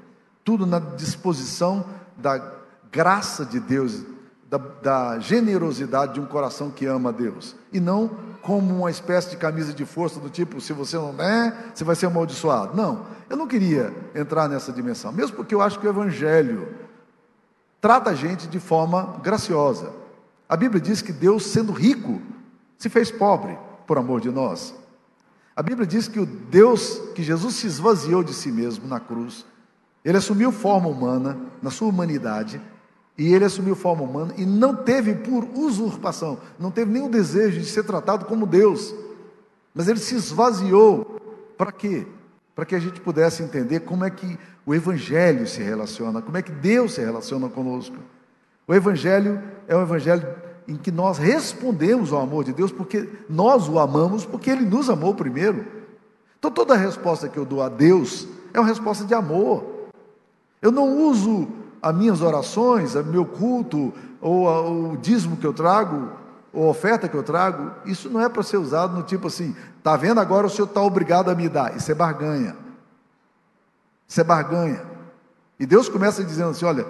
Tudo 0.42 0.64
na 0.64 0.78
disposição 0.78 1.84
da 2.16 2.61
graça 2.92 3.44
de 3.44 3.58
Deus, 3.58 4.04
da, 4.48 4.58
da 4.58 5.18
generosidade 5.18 6.14
de 6.14 6.20
um 6.20 6.26
coração 6.26 6.70
que 6.70 6.84
ama 6.84 7.08
a 7.08 7.12
Deus. 7.12 7.56
E 7.72 7.80
não 7.80 8.10
como 8.42 8.76
uma 8.80 8.90
espécie 8.90 9.30
de 9.30 9.36
camisa 9.36 9.72
de 9.72 9.86
força 9.86 10.20
do 10.20 10.28
tipo, 10.28 10.60
se 10.60 10.72
você 10.72 10.96
não 10.96 11.14
der, 11.14 11.72
você 11.74 11.84
vai 11.84 11.96
ser 11.96 12.06
amaldiçoado. 12.06 12.76
Não, 12.76 13.06
eu 13.30 13.36
não 13.36 13.46
queria 13.46 13.94
entrar 14.14 14.48
nessa 14.48 14.70
dimensão, 14.70 15.10
mesmo 15.10 15.36
porque 15.36 15.54
eu 15.54 15.62
acho 15.62 15.80
que 15.80 15.86
o 15.86 15.90
Evangelho 15.90 16.68
trata 17.80 18.10
a 18.10 18.14
gente 18.14 18.46
de 18.46 18.60
forma 18.60 19.16
graciosa. 19.22 19.90
A 20.48 20.56
Bíblia 20.56 20.80
diz 20.80 21.00
que 21.00 21.12
Deus, 21.12 21.46
sendo 21.46 21.72
rico, 21.72 22.20
se 22.76 22.90
fez 22.90 23.10
pobre 23.10 23.56
por 23.86 23.96
amor 23.96 24.20
de 24.20 24.30
nós. 24.30 24.74
A 25.56 25.62
Bíblia 25.62 25.86
diz 25.86 26.08
que 26.08 26.20
o 26.20 26.26
Deus, 26.26 27.00
que 27.14 27.22
Jesus 27.22 27.54
se 27.54 27.66
esvaziou 27.66 28.22
de 28.22 28.34
si 28.34 28.50
mesmo 28.50 28.86
na 28.86 29.00
cruz, 29.00 29.46
ele 30.04 30.18
assumiu 30.18 30.50
forma 30.50 30.88
humana, 30.88 31.38
na 31.62 31.70
sua 31.70 31.88
humanidade, 31.88 32.60
e 33.16 33.32
ele 33.32 33.44
assumiu 33.44 33.76
forma 33.76 34.02
humana 34.02 34.34
e 34.36 34.46
não 34.46 34.74
teve 34.74 35.14
por 35.14 35.44
usurpação, 35.54 36.38
não 36.58 36.70
teve 36.70 36.90
nenhum 36.90 37.10
desejo 37.10 37.60
de 37.60 37.66
ser 37.66 37.84
tratado 37.84 38.24
como 38.24 38.46
Deus. 38.46 38.94
Mas 39.74 39.88
ele 39.88 39.98
se 39.98 40.14
esvaziou. 40.14 41.20
Para 41.56 41.72
quê? 41.72 42.06
Para 42.54 42.64
que 42.64 42.74
a 42.74 42.78
gente 42.78 43.00
pudesse 43.00 43.42
entender 43.42 43.80
como 43.80 44.04
é 44.04 44.10
que 44.10 44.38
o 44.64 44.74
Evangelho 44.74 45.46
se 45.46 45.62
relaciona, 45.62 46.22
como 46.22 46.36
é 46.36 46.42
que 46.42 46.52
Deus 46.52 46.94
se 46.94 47.00
relaciona 47.00 47.48
conosco. 47.48 47.96
O 48.66 48.74
Evangelho 48.74 49.42
é 49.66 49.76
um 49.76 49.82
Evangelho 49.82 50.26
em 50.66 50.76
que 50.76 50.90
nós 50.90 51.18
respondemos 51.18 52.12
ao 52.12 52.20
amor 52.20 52.44
de 52.44 52.52
Deus, 52.52 52.70
porque 52.70 53.08
nós 53.28 53.68
o 53.68 53.78
amamos, 53.78 54.24
porque 54.24 54.50
Ele 54.50 54.64
nos 54.64 54.88
amou 54.88 55.14
primeiro. 55.14 55.66
Então 56.38 56.50
toda 56.50 56.76
resposta 56.76 57.28
que 57.28 57.38
eu 57.38 57.44
dou 57.44 57.62
a 57.62 57.68
Deus 57.68 58.26
é 58.54 58.60
uma 58.60 58.68
resposta 58.68 59.04
de 59.04 59.14
amor. 59.14 59.64
Eu 60.60 60.70
não 60.70 60.98
uso 60.98 61.48
as 61.82 61.94
minhas 61.94 62.22
orações, 62.22 62.94
o 62.94 63.04
meu 63.04 63.26
culto, 63.26 63.92
ou 64.20 64.92
o 64.92 64.96
dízimo 64.96 65.36
que 65.36 65.46
eu 65.46 65.52
trago, 65.52 66.10
ou 66.52 66.68
a 66.68 66.70
oferta 66.70 67.08
que 67.08 67.16
eu 67.16 67.22
trago, 67.22 67.72
isso 67.84 68.08
não 68.08 68.20
é 68.20 68.28
para 68.28 68.42
ser 68.42 68.58
usado 68.58 68.94
no 68.94 69.02
tipo 69.02 69.26
assim, 69.26 69.56
tá 69.82 69.96
vendo 69.96 70.20
agora 70.20 70.46
o 70.46 70.50
senhor 70.50 70.68
está 70.68 70.80
obrigado 70.80 71.30
a 71.30 71.34
me 71.34 71.48
dar. 71.48 71.76
Isso 71.76 71.90
é 71.90 71.94
barganha. 71.94 72.56
Isso 74.06 74.20
é 74.20 74.24
barganha. 74.24 74.82
E 75.58 75.66
Deus 75.66 75.88
começa 75.88 76.22
dizendo 76.22 76.50
assim: 76.50 76.64
olha, 76.64 76.86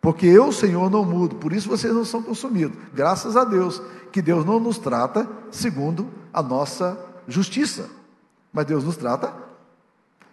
porque 0.00 0.26
eu, 0.26 0.52
Senhor, 0.52 0.90
não 0.90 1.04
mudo, 1.04 1.36
por 1.36 1.52
isso 1.52 1.68
vocês 1.68 1.92
não 1.92 2.04
são 2.04 2.22
consumidos. 2.22 2.78
Graças 2.94 3.36
a 3.36 3.44
Deus, 3.44 3.82
que 4.12 4.22
Deus 4.22 4.44
não 4.44 4.60
nos 4.60 4.78
trata 4.78 5.28
segundo 5.50 6.08
a 6.32 6.42
nossa 6.42 6.98
justiça, 7.26 7.88
mas 8.52 8.66
Deus 8.66 8.84
nos 8.84 8.96
trata 8.96 9.32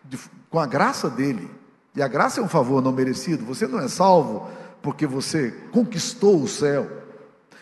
de, 0.04 0.20
com 0.50 0.60
a 0.60 0.66
graça 0.66 1.10
dele. 1.10 1.50
E 1.96 2.02
a 2.02 2.08
graça 2.08 2.42
é 2.42 2.44
um 2.44 2.48
favor 2.48 2.82
não 2.82 2.92
merecido. 2.92 3.46
Você 3.46 3.68
não 3.68 3.80
é 3.80 3.88
salvo 3.88 4.48
porque 4.82 5.08
você 5.08 5.52
conquistou 5.72 6.42
o 6.42 6.48
céu. 6.48 6.88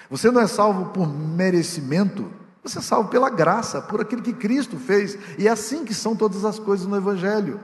Você 0.10 0.30
não 0.30 0.42
é 0.42 0.48
salvo 0.48 0.88
por 0.88 1.08
merecimento, 1.08 2.30
você 2.64 2.80
é 2.80 2.82
salvo 2.82 3.10
pela 3.10 3.30
graça, 3.30 3.82
por 3.82 4.02
aquilo 4.02 4.22
que 4.22 4.34
Cristo 4.34 4.78
fez. 4.78 5.18
E 5.38 5.48
é 5.48 5.52
assim 5.52 5.86
que 5.86 5.94
são 5.94 6.16
todas 6.16 6.46
as 6.46 6.60
coisas 6.60 6.86
no 6.86 6.96
Evangelho. 6.96 7.60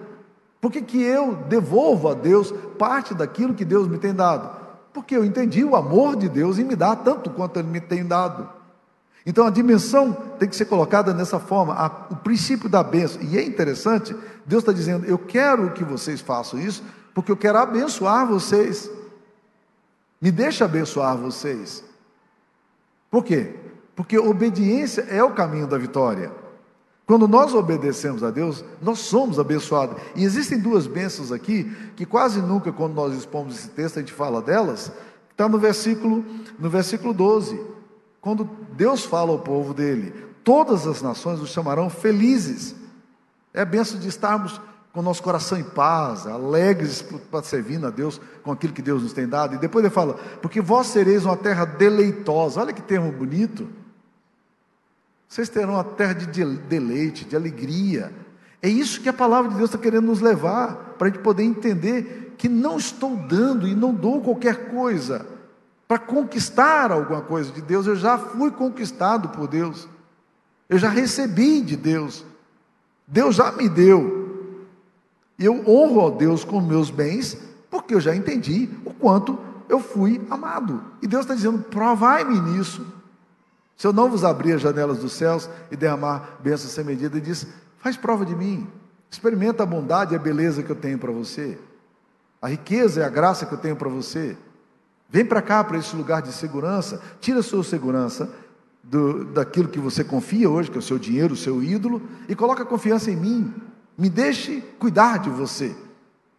Por 0.61 0.71
que, 0.71 0.81
que 0.81 1.01
eu 1.01 1.35
devolvo 1.35 2.09
a 2.09 2.13
Deus 2.13 2.53
parte 2.77 3.13
daquilo 3.13 3.53
que 3.53 3.63
Deus 3.63 3.87
me 3.87 3.97
tem 3.97 4.13
dado? 4.13 4.57
Porque 4.93 5.15
eu 5.15 5.23
entendi 5.23 5.63
o 5.63 5.75
amor 5.75 6.15
de 6.15 6.27
Deus 6.27 6.57
em 6.59 6.63
me 6.63 6.75
dar 6.75 6.95
tanto 6.97 7.29
quanto 7.29 7.59
Ele 7.59 7.69
me 7.69 7.79
tem 7.79 8.05
dado. 8.05 8.49
Então 9.25 9.45
a 9.45 9.49
dimensão 9.49 10.11
tem 10.39 10.49
que 10.49 10.55
ser 10.55 10.65
colocada 10.65 11.13
nessa 11.13 11.39
forma, 11.39 11.73
a, 11.73 11.87
o 12.09 12.15
princípio 12.15 12.67
da 12.67 12.81
bênção. 12.83 13.21
E 13.21 13.37
é 13.37 13.43
interessante, 13.43 14.15
Deus 14.49 14.63
está 14.63 14.73
dizendo: 14.73 15.05
eu 15.05 15.19
quero 15.19 15.71
que 15.73 15.83
vocês 15.83 16.19
façam 16.19 16.59
isso, 16.59 16.83
porque 17.13 17.31
eu 17.31 17.37
quero 17.37 17.59
abençoar 17.59 18.25
vocês. 18.25 18.89
Me 20.19 20.31
deixa 20.31 20.65
abençoar 20.65 21.15
vocês. 21.15 21.83
Por 23.11 23.23
quê? 23.23 23.55
Porque 23.95 24.17
obediência 24.17 25.01
é 25.03 25.23
o 25.23 25.35
caminho 25.35 25.67
da 25.67 25.77
vitória. 25.77 26.31
Quando 27.05 27.27
nós 27.27 27.53
obedecemos 27.53 28.23
a 28.23 28.31
Deus, 28.31 28.65
nós 28.81 28.99
somos 28.99 29.39
abençoados. 29.39 30.01
E 30.15 30.23
existem 30.23 30.59
duas 30.59 30.87
bênçãos 30.87 31.31
aqui, 31.31 31.71
que 31.95 32.05
quase 32.05 32.41
nunca, 32.41 32.71
quando 32.71 32.95
nós 32.95 33.15
expomos 33.15 33.55
esse 33.55 33.69
texto, 33.69 33.97
a 33.97 33.99
gente 33.99 34.13
fala 34.13 34.41
delas. 34.41 34.91
Está 35.29 35.47
no 35.47 35.59
versículo, 35.59 36.25
no 36.57 36.69
versículo 36.71 37.13
12. 37.13 37.59
Quando 38.19 38.49
Deus 38.71 39.05
fala 39.05 39.31
ao 39.31 39.39
povo 39.39 39.75
dele, 39.75 40.11
todas 40.43 40.87
as 40.87 41.03
nações 41.03 41.39
os 41.39 41.49
chamarão 41.49 41.87
felizes. 41.87 42.78
É 43.53 43.61
a 43.61 43.65
benção 43.65 43.99
de 43.99 44.07
estarmos 44.07 44.59
com 44.91 45.01
nosso 45.01 45.21
coração 45.21 45.57
em 45.57 45.63
paz, 45.63 46.25
alegres 46.25 47.01
para 47.01 47.43
servir 47.43 47.83
a 47.85 47.89
Deus 47.89 48.19
com 48.43 48.51
aquilo 48.51 48.73
que 48.73 48.81
Deus 48.81 49.03
nos 49.03 49.13
tem 49.13 49.27
dado. 49.27 49.55
E 49.55 49.57
depois 49.57 49.85
ele 49.85 49.93
fala, 49.93 50.15
porque 50.41 50.59
vós 50.59 50.87
sereis 50.87 51.25
uma 51.25 51.37
terra 51.37 51.65
deleitosa. 51.65 52.61
Olha 52.61 52.73
que 52.73 52.81
termo 52.81 53.11
bonito. 53.11 53.67
Vocês 55.27 55.47
terão 55.47 55.75
uma 55.75 55.83
terra 55.83 56.13
de 56.13 56.25
deleite, 56.43 57.25
de 57.25 57.35
alegria. 57.35 58.11
É 58.61 58.67
isso 58.67 58.99
que 59.01 59.09
a 59.09 59.13
palavra 59.13 59.51
de 59.51 59.57
Deus 59.57 59.69
está 59.69 59.77
querendo 59.77 60.07
nos 60.07 60.21
levar, 60.21 60.95
para 60.97 61.07
a 61.07 61.11
gente 61.11 61.21
poder 61.21 61.43
entender 61.43 62.33
que 62.37 62.49
não 62.49 62.77
estou 62.77 63.15
dando 63.15 63.67
e 63.67 63.75
não 63.75 63.93
dou 63.93 64.21
qualquer 64.21 64.69
coisa 64.69 65.25
para 65.87 65.99
conquistar 65.99 66.91
alguma 66.91 67.21
coisa 67.21 67.51
de 67.51 67.61
Deus. 67.61 67.87
Eu 67.87 67.95
já 67.95 68.17
fui 68.17 68.51
conquistado 68.51 69.29
por 69.29 69.47
Deus, 69.47 69.87
eu 70.67 70.77
já 70.77 70.89
recebi 70.89 71.61
de 71.61 71.75
Deus, 71.75 72.25
Deus 73.09 73.35
já 73.35 73.51
me 73.51 73.67
deu. 73.67 74.55
Eu 75.37 75.63
honro 75.67 76.07
a 76.07 76.09
Deus 76.11 76.43
com 76.43 76.61
meus 76.61 76.91
bens, 76.91 77.37
porque 77.69 77.95
eu 77.95 77.99
já 77.99 78.15
entendi 78.15 78.69
o 78.85 78.93
quanto 78.93 79.37
eu 79.67 79.79
fui 79.79 80.21
amado. 80.29 80.83
E 81.01 81.07
Deus 81.07 81.23
está 81.23 81.33
dizendo: 81.33 81.59
provai-me 81.59 82.39
nisso. 82.39 82.85
Se 83.75 83.87
eu 83.87 83.93
não 83.93 84.09
vos 84.09 84.23
abrir 84.23 84.53
as 84.53 84.61
janelas 84.61 84.99
dos 84.99 85.13
céus 85.13 85.49
e 85.71 85.75
derramar 85.75 86.37
bênçãos 86.41 86.71
sem 86.71 86.83
medida, 86.83 87.17
ele 87.17 87.25
diz: 87.25 87.47
faz 87.79 87.97
prova 87.97 88.25
de 88.25 88.35
mim, 88.35 88.67
experimenta 89.09 89.63
a 89.63 89.65
bondade 89.65 90.13
e 90.13 90.15
a 90.15 90.19
beleza 90.19 90.61
que 90.61 90.69
eu 90.69 90.75
tenho 90.75 90.99
para 90.99 91.11
você, 91.11 91.57
a 92.41 92.47
riqueza 92.47 92.99
e 92.99 93.03
a 93.03 93.09
graça 93.09 93.45
que 93.45 93.53
eu 93.53 93.59
tenho 93.59 93.75
para 93.75 93.89
você. 93.89 94.37
Vem 95.09 95.25
para 95.25 95.41
cá, 95.41 95.63
para 95.63 95.77
esse 95.77 95.95
lugar 95.95 96.21
de 96.21 96.31
segurança, 96.31 97.01
tira 97.19 97.39
a 97.39 97.43
sua 97.43 97.63
segurança 97.63 98.29
do, 98.83 99.25
daquilo 99.25 99.67
que 99.67 99.79
você 99.79 100.03
confia 100.03 100.49
hoje, 100.49 100.71
que 100.71 100.77
é 100.77 100.79
o 100.79 100.83
seu 100.83 100.97
dinheiro, 100.97 101.33
o 101.33 101.37
seu 101.37 101.63
ídolo, 101.63 102.01
e 102.27 102.35
coloca 102.35 102.65
confiança 102.65 103.11
em 103.11 103.15
mim. 103.15 103.53
Me 103.97 104.09
deixe 104.09 104.61
cuidar 104.79 105.17
de 105.19 105.29
você, 105.29 105.75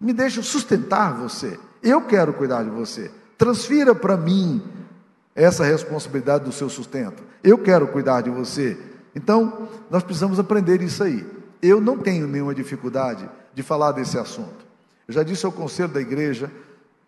me 0.01 0.13
deixe 0.13 0.43
sustentar 0.43 1.15
você. 1.15 1.59
Eu 1.83 2.03
quero 2.03 2.33
cuidar 2.33 2.63
de 2.63 2.71
você. 2.71 3.11
Transfira 3.37 3.95
para 3.95 4.17
mim 4.17 4.63
essa 5.35 5.65
responsabilidade 5.65 6.45
do 6.45 6.53
seu 6.53 6.69
sustento. 6.69 7.23
Eu 7.43 7.59
quero 7.59 7.89
cuidar 7.89 8.21
de 8.21 8.31
você. 8.31 8.79
Então, 9.15 9.69
nós 9.91 10.03
precisamos 10.03 10.39
aprender 10.39 10.83
isso 10.83 11.03
aí. 11.03 11.27
Eu 11.63 11.81
não 11.81 11.99
tenho 11.99 12.27
nenhuma 12.27 12.55
dificuldade 12.55 13.29
de 13.55 13.63
falar 13.63 13.93
desse 13.93 14.19
assunto. 14.19 14.67
Eu 15.07 15.15
já 15.15 15.23
disse 15.23 15.45
ao 15.45 15.53
conselho 15.53 15.89
da 15.89 16.01
igreja, 16.01 16.51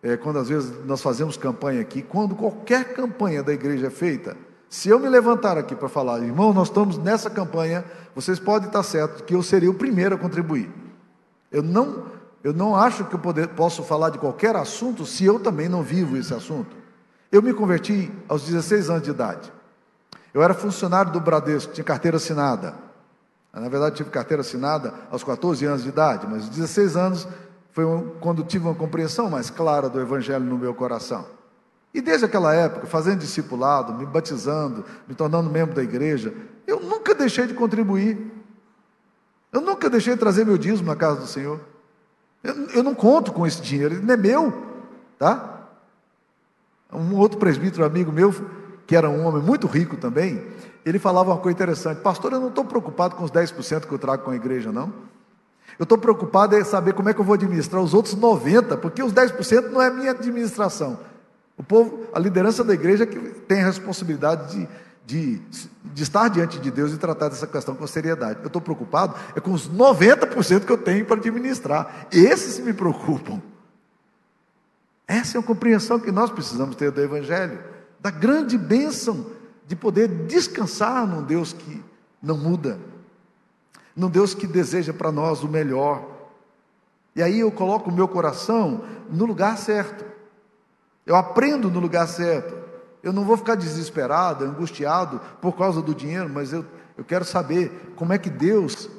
é, 0.01 0.17
quando 0.17 0.39
às 0.39 0.49
vezes 0.49 0.73
nós 0.85 1.01
fazemos 1.01 1.37
campanha 1.37 1.81
aqui, 1.81 2.01
quando 2.01 2.35
qualquer 2.35 2.93
campanha 2.93 3.41
da 3.41 3.53
igreja 3.53 3.87
é 3.87 3.89
feita, 3.89 4.35
se 4.73 4.89
eu 4.89 4.99
me 4.99 5.07
levantar 5.07 5.55
aqui 5.55 5.75
para 5.75 5.87
falar, 5.87 6.19
irmão, 6.23 6.51
nós 6.51 6.67
estamos 6.69 6.97
nessa 6.97 7.29
campanha, 7.29 7.85
vocês 8.15 8.39
podem 8.39 8.67
estar 8.67 8.81
certos 8.81 9.21
que 9.21 9.35
eu 9.35 9.43
serei 9.43 9.69
o 9.69 9.75
primeiro 9.75 10.15
a 10.15 10.17
contribuir. 10.17 10.67
Eu 11.51 11.61
não, 11.61 12.05
eu 12.43 12.53
não 12.53 12.75
acho 12.75 13.05
que 13.05 13.13
eu 13.13 13.19
poder, 13.19 13.49
posso 13.49 13.83
falar 13.83 14.09
de 14.09 14.17
qualquer 14.17 14.55
assunto 14.55 15.05
se 15.05 15.23
eu 15.23 15.39
também 15.39 15.69
não 15.69 15.83
vivo 15.83 16.17
esse 16.17 16.33
assunto. 16.33 16.75
Eu 17.31 17.39
me 17.43 17.53
converti 17.53 18.11
aos 18.27 18.45
16 18.45 18.89
anos 18.89 19.03
de 19.03 19.11
idade. 19.11 19.53
Eu 20.33 20.41
era 20.41 20.55
funcionário 20.55 21.11
do 21.11 21.19
Bradesco, 21.19 21.71
tinha 21.71 21.85
carteira 21.85 22.17
assinada. 22.17 22.73
Na 23.53 23.69
verdade, 23.69 23.97
tive 23.97 24.09
carteira 24.09 24.41
assinada 24.41 24.91
aos 25.11 25.23
14 25.23 25.63
anos 25.67 25.83
de 25.83 25.89
idade, 25.89 26.25
mas 26.25 26.45
aos 26.45 26.49
16 26.49 26.97
anos 26.97 27.27
foi 27.71 27.85
quando 28.19 28.43
tive 28.43 28.65
uma 28.65 28.73
compreensão 28.73 29.29
mais 29.29 29.51
clara 29.51 29.87
do 29.87 30.01
Evangelho 30.01 30.43
no 30.43 30.57
meu 30.57 30.73
coração. 30.73 31.42
E 31.93 32.01
desde 32.01 32.25
aquela 32.25 32.53
época, 32.53 32.87
fazendo 32.87 33.19
discipulado, 33.19 33.93
me 33.93 34.05
batizando, 34.05 34.83
me 35.07 35.13
tornando 35.13 35.49
membro 35.49 35.75
da 35.75 35.83
igreja, 35.83 36.33
eu 36.65 36.79
nunca 36.79 37.13
deixei 37.13 37.45
de 37.45 37.53
contribuir. 37.53 38.31
Eu 39.51 39.61
nunca 39.61 39.89
deixei 39.89 40.13
de 40.13 40.19
trazer 40.19 40.45
meu 40.45 40.57
dízimo 40.57 40.87
na 40.87 40.95
casa 40.95 41.19
do 41.19 41.27
Senhor. 41.27 41.59
Eu, 42.43 42.55
eu 42.69 42.83
não 42.83 42.95
conto 42.95 43.31
com 43.31 43.45
esse 43.45 43.61
dinheiro, 43.61 43.93
ele 43.93 44.03
não 44.03 44.13
é 44.13 44.17
meu, 44.17 44.51
tá? 45.19 45.67
Um 46.91 47.15
outro 47.15 47.37
presbítero 47.37 47.85
amigo 47.85 48.11
meu, 48.11 48.33
que 48.87 48.95
era 48.95 49.09
um 49.09 49.25
homem 49.25 49.41
muito 49.41 49.67
rico 49.67 49.95
também, 49.95 50.43
ele 50.83 50.97
falava 50.97 51.31
uma 51.31 51.39
coisa 51.39 51.55
interessante: 51.55 52.01
Pastor, 52.01 52.33
eu 52.33 52.39
não 52.39 52.49
estou 52.49 52.65
preocupado 52.65 53.15
com 53.15 53.23
os 53.23 53.31
10% 53.31 53.85
que 53.85 53.91
eu 53.91 53.99
trago 53.99 54.23
com 54.23 54.31
a 54.31 54.35
igreja, 54.35 54.71
não. 54.71 54.91
Eu 55.79 55.83
estou 55.83 55.97
preocupado 55.97 56.55
em 56.55 56.63
saber 56.63 56.93
como 56.93 57.09
é 57.09 57.13
que 57.13 57.21
eu 57.21 57.25
vou 57.25 57.33
administrar 57.33 57.81
os 57.81 57.93
outros 57.93 58.15
90%, 58.15 58.77
porque 58.77 59.01
os 59.01 59.13
10% 59.13 59.69
não 59.69 59.81
é 59.81 59.89
minha 59.89 60.11
administração. 60.11 60.99
O 61.57 61.63
povo, 61.63 62.07
a 62.13 62.19
liderança 62.19 62.63
da 62.63 62.73
igreja 62.73 63.05
que 63.05 63.17
tem 63.41 63.61
a 63.61 63.65
responsabilidade 63.65 64.67
de, 65.05 65.37
de, 65.39 65.69
de 65.83 66.03
estar 66.03 66.27
diante 66.29 66.59
de 66.59 66.71
Deus 66.71 66.93
e 66.93 66.97
tratar 66.97 67.29
dessa 67.29 67.45
questão 67.45 67.75
com 67.75 67.85
seriedade. 67.85 68.39
Eu 68.41 68.47
estou 68.47 68.61
preocupado 68.61 69.15
é 69.35 69.39
com 69.39 69.51
os 69.51 69.69
90% 69.69 70.65
que 70.65 70.71
eu 70.71 70.77
tenho 70.77 71.05
para 71.05 71.17
administrar. 71.17 72.07
Esses 72.11 72.59
me 72.59 72.73
preocupam. 72.73 73.41
Essa 75.07 75.37
é 75.37 75.39
a 75.39 75.43
compreensão 75.43 75.99
que 75.99 76.11
nós 76.11 76.31
precisamos 76.31 76.75
ter 76.75 76.91
do 76.91 77.01
Evangelho, 77.01 77.59
da 77.99 78.09
grande 78.09 78.57
bênção 78.57 79.27
de 79.67 79.75
poder 79.75 80.07
descansar 80.07 81.05
num 81.05 81.23
Deus 81.23 81.53
que 81.53 81.83
não 82.21 82.37
muda, 82.37 82.79
num 83.95 84.09
Deus 84.09 84.33
que 84.33 84.47
deseja 84.47 84.93
para 84.93 85.11
nós 85.11 85.43
o 85.43 85.47
melhor. 85.47 86.09
E 87.15 87.21
aí 87.21 87.41
eu 87.41 87.51
coloco 87.51 87.89
o 87.89 87.93
meu 87.93 88.07
coração 88.07 88.83
no 89.09 89.25
lugar 89.25 89.57
certo, 89.57 90.03
eu 91.05 91.15
aprendo 91.15 91.69
no 91.69 91.79
lugar 91.79 92.07
certo. 92.07 92.55
Eu 93.01 93.11
não 93.11 93.25
vou 93.25 93.35
ficar 93.35 93.55
desesperado, 93.55 94.45
angustiado 94.45 95.19
por 95.41 95.57
causa 95.57 95.81
do 95.81 95.93
dinheiro, 95.93 96.29
mas 96.29 96.53
eu, 96.53 96.65
eu 96.97 97.03
quero 97.03 97.25
saber 97.25 97.93
como 97.95 98.13
é 98.13 98.17
que 98.17 98.29
Deus 98.29 98.89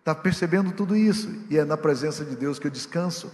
está 0.00 0.14
percebendo 0.14 0.72
tudo 0.72 0.96
isso, 0.96 1.28
e 1.48 1.56
é 1.56 1.64
na 1.64 1.76
presença 1.76 2.24
de 2.24 2.34
Deus 2.34 2.58
que 2.58 2.66
eu 2.66 2.70
descanso 2.70 3.30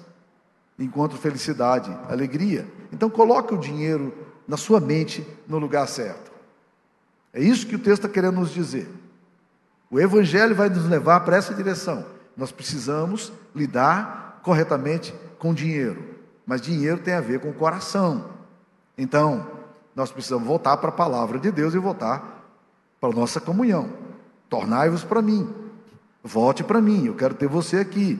encontro 0.78 1.18
felicidade, 1.18 1.90
alegria. 2.08 2.66
Então 2.92 3.10
coloque 3.10 3.52
o 3.52 3.58
dinheiro 3.58 4.14
na 4.46 4.56
sua 4.56 4.80
mente 4.80 5.26
no 5.46 5.58
lugar 5.58 5.86
certo. 5.88 6.30
É 7.32 7.40
isso 7.40 7.66
que 7.66 7.74
o 7.74 7.78
texto 7.78 8.04
está 8.04 8.08
querendo 8.08 8.36
nos 8.36 8.50
dizer. 8.50 8.88
O 9.90 9.98
Evangelho 9.98 10.54
vai 10.54 10.68
nos 10.68 10.86
levar 10.86 11.20
para 11.20 11.36
essa 11.36 11.54
direção. 11.54 12.04
Nós 12.36 12.52
precisamos 12.52 13.32
lidar 13.54 14.40
corretamente 14.42 15.14
com 15.38 15.52
dinheiro, 15.52 16.02
mas 16.48 16.62
dinheiro 16.62 16.96
tem 16.96 17.12
a 17.12 17.20
ver 17.20 17.40
com 17.40 17.50
o 17.50 17.54
coração. 17.54 18.24
Então, 18.96 19.46
nós 19.94 20.10
precisamos 20.10 20.46
voltar 20.48 20.78
para 20.78 20.88
a 20.88 20.92
palavra 20.92 21.38
de 21.38 21.52
Deus 21.52 21.74
e 21.74 21.78
voltar 21.78 22.42
para 22.98 23.10
a 23.10 23.12
nossa 23.12 23.38
comunhão. 23.38 23.90
Tornai-vos 24.48 25.04
para 25.04 25.20
mim, 25.20 25.46
volte 26.24 26.64
para 26.64 26.80
mim, 26.80 27.04
eu 27.04 27.14
quero 27.14 27.34
ter 27.34 27.46
você 27.46 27.76
aqui. 27.76 28.18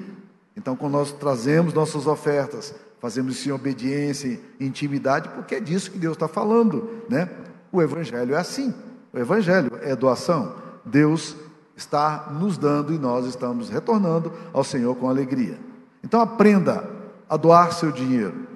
Então, 0.54 0.76
quando 0.76 0.92
nós 0.92 1.10
trazemos 1.10 1.72
nossas 1.72 2.06
ofertas, 2.06 2.74
fazemos 3.00 3.38
isso 3.38 3.48
em 3.48 3.52
obediência, 3.52 4.38
intimidade, 4.60 5.30
porque 5.30 5.54
é 5.54 5.60
disso 5.60 5.90
que 5.90 5.98
Deus 5.98 6.14
está 6.14 6.28
falando, 6.28 7.02
né? 7.08 7.30
O 7.72 7.80
Evangelho 7.80 8.34
é 8.34 8.38
assim. 8.38 8.74
O 9.10 9.18
Evangelho 9.18 9.78
é 9.80 9.96
doação. 9.96 10.54
Deus 10.84 11.34
está 11.74 12.28
nos 12.30 12.58
dando 12.58 12.92
e 12.92 12.98
nós 12.98 13.24
estamos 13.24 13.70
retornando 13.70 14.30
ao 14.52 14.62
Senhor 14.62 14.94
com 14.96 15.08
alegria. 15.08 15.58
Então, 16.04 16.20
aprenda 16.20 16.97
a 17.28 17.36
doar 17.36 17.72
seu 17.72 17.92
dinheiro 17.92 18.46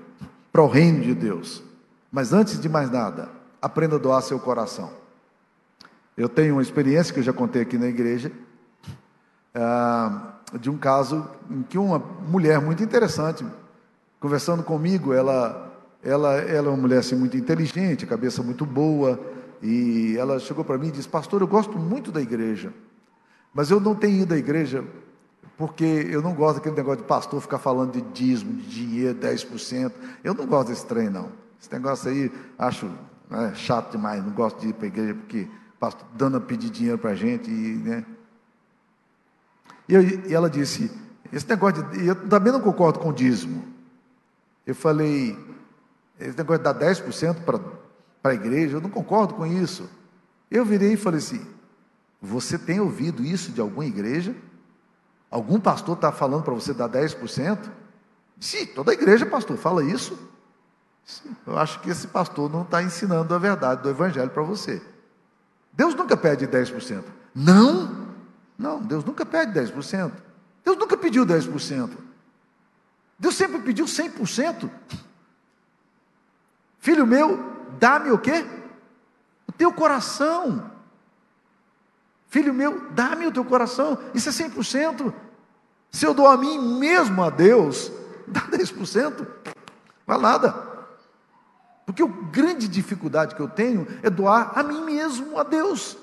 para 0.52 0.62
o 0.62 0.68
reino 0.68 1.02
de 1.02 1.14
Deus. 1.14 1.62
Mas 2.11 2.32
antes 2.32 2.61
de 2.61 2.68
mais 2.68 2.90
nada, 2.90 3.28
aprenda 3.61 3.96
a 3.96 3.98
doar 3.98 4.22
seu 4.22 4.38
coração. 4.38 4.90
Eu 6.16 6.28
tenho 6.28 6.54
uma 6.54 6.62
experiência 6.62 7.12
que 7.12 7.20
eu 7.20 7.24
já 7.24 7.32
contei 7.32 7.62
aqui 7.62 7.78
na 7.78 7.87
igreja. 7.87 8.30
Ah, 9.54 10.35
de 10.61 10.68
um 10.68 10.76
caso 10.76 11.26
em 11.50 11.62
que 11.62 11.78
uma 11.78 11.98
mulher 11.98 12.61
muito 12.61 12.82
interessante, 12.82 13.44
conversando 14.20 14.62
comigo, 14.62 15.12
ela 15.12 15.72
ela, 16.02 16.35
ela 16.35 16.66
é 16.66 16.70
uma 16.70 16.76
mulher 16.76 16.98
assim, 16.98 17.14
muito 17.14 17.37
inteligente, 17.37 18.06
cabeça 18.06 18.42
muito 18.42 18.66
boa, 18.66 19.20
e 19.62 20.16
ela 20.18 20.40
chegou 20.40 20.64
para 20.64 20.76
mim 20.76 20.88
e 20.88 20.92
disse: 20.92 21.08
Pastor, 21.08 21.40
eu 21.40 21.46
gosto 21.46 21.78
muito 21.78 22.11
da 22.11 22.20
igreja, 22.20 22.72
mas 23.54 23.70
eu 23.70 23.80
não 23.80 23.94
tenho 23.94 24.22
ido 24.22 24.35
à 24.35 24.37
igreja 24.37 24.85
porque 25.57 25.85
eu 25.85 26.23
não 26.23 26.35
gosto 26.35 26.57
daquele 26.57 26.77
negócio 26.77 27.03
de 27.03 27.09
pastor 27.09 27.41
ficar 27.41 27.59
falando 27.59 27.93
de 27.93 28.01
dízimo, 28.01 28.55
de 28.55 28.69
dinheiro, 28.69 29.19
10%. 29.19 29.93
Eu 30.25 30.35
não 30.35 30.47
gosto 30.47 30.69
desse 30.69 30.87
trem, 30.87 31.11
não. 31.11 31.31
Esse 31.61 31.73
negócio 31.73 32.11
aí, 32.11 32.33
acho 32.59 32.91
né, 33.31 33.53
chato 33.55 33.93
demais. 33.93 34.25
Não 34.25 34.33
gosto 34.33 34.61
de 34.61 34.69
ir 34.69 34.73
para 34.73 34.87
a 34.87 34.88
igreja 34.88 35.15
porque 35.15 35.49
pastor 35.79 36.07
dando 36.15 36.37
a 36.37 36.41
pedir 36.41 36.71
dinheiro 36.71 36.99
para 36.99 37.11
a 37.11 37.15
gente. 37.15 37.51
E, 37.51 37.77
né. 37.77 38.05
e, 39.88 39.95
eu, 39.95 40.03
e 40.03 40.35
ela 40.35 40.49
disse: 40.49 40.91
Esse 41.33 41.49
negócio 41.49 41.83
de. 41.91 42.07
Eu 42.07 42.29
também 42.29 42.53
não 42.53 42.61
concordo 42.61 42.99
com 42.99 43.11
o 43.11 43.12
dízimo. 43.12 43.65
Eu 44.67 44.75
falei: 44.75 45.38
Esse 46.19 46.37
negócio 46.37 46.59
de 46.59 46.65
dar 46.65 46.75
10% 46.75 47.37
para 47.43 48.33
a 48.33 48.35
igreja, 48.35 48.77
eu 48.77 48.81
não 48.81 48.91
concordo 48.91 49.35
com 49.35 49.47
isso. 49.47 49.88
Eu 50.51 50.65
virei 50.65 50.95
e 50.95 50.97
falei 50.97 51.19
assim: 51.19 51.47
Você 52.21 52.59
tem 52.59 52.81
ouvido 52.81 53.25
isso 53.25 53.53
de 53.53 53.61
alguma 53.61 53.85
igreja? 53.85 54.35
Algum 55.33 55.59
pastor 55.59 55.95
está 55.97 56.12
falando 56.12 56.42
para 56.42 56.53
você 56.53 56.75
dar 56.75 56.90
10%? 56.90 57.59
Sim, 58.38 58.66
toda 58.66 58.92
igreja, 58.92 59.25
pastor, 59.25 59.57
fala 59.57 59.83
isso. 59.83 60.18
Sim, 61.07 61.35
eu 61.47 61.59
acho 61.59 61.81
que 61.81 61.88
esse 61.88 62.07
pastor 62.07 62.53
não 62.53 62.61
está 62.61 62.83
ensinando 62.83 63.35
a 63.35 63.38
verdade 63.38 63.83
do 63.83 63.88
Evangelho 63.88 64.29
para 64.29 64.42
você. 64.42 64.83
Deus 65.73 65.95
nunca 65.95 66.18
pede 66.18 66.47
10%. 66.47 67.03
Não, 67.35 68.09
não, 68.59 68.83
Deus 68.83 69.07
nunca 69.07 69.25
pede 69.25 69.59
10%. 69.59 70.12
Deus 70.62 70.77
nunca 70.77 70.99
pediu 70.99 71.25
10%. 71.25 71.90
Deus 73.18 73.35
sempre 73.35 73.59
pediu 73.61 73.87
100%. 73.87 74.68
Filho 76.79 77.07
meu, 77.07 77.38
dá-me 77.81 78.11
o 78.11 78.18
quê? 78.18 78.45
O 79.49 79.53
teu 79.53 79.73
coração. 79.73 80.71
Filho 82.33 82.55
meu, 82.55 82.88
dá-me 82.92 83.27
o 83.27 83.31
teu 83.31 83.45
coração. 83.45 83.99
Isso 84.14 84.31
é 84.31 84.33
100%. 84.33 85.12
Se 85.90 86.07
eu 86.07 86.14
dou 86.14 86.27
a 86.27 86.35
mim 86.35 86.79
mesmo 86.79 87.23
a 87.23 87.29
Deus, 87.29 87.92
dá 88.27 88.40
10%. 88.40 89.27
Não 90.07 90.18
nada. 90.18 90.51
Porque 91.85 92.03
a 92.03 92.07
grande 92.07 92.68
dificuldade 92.68 93.35
que 93.35 93.42
eu 93.42 93.49
tenho 93.49 93.87
é 94.03 94.09
doar 94.09 94.59
a 94.59 94.62
mim 94.62 94.83
mesmo 94.83 95.38
a 95.38 95.42
Deus. 95.42 95.99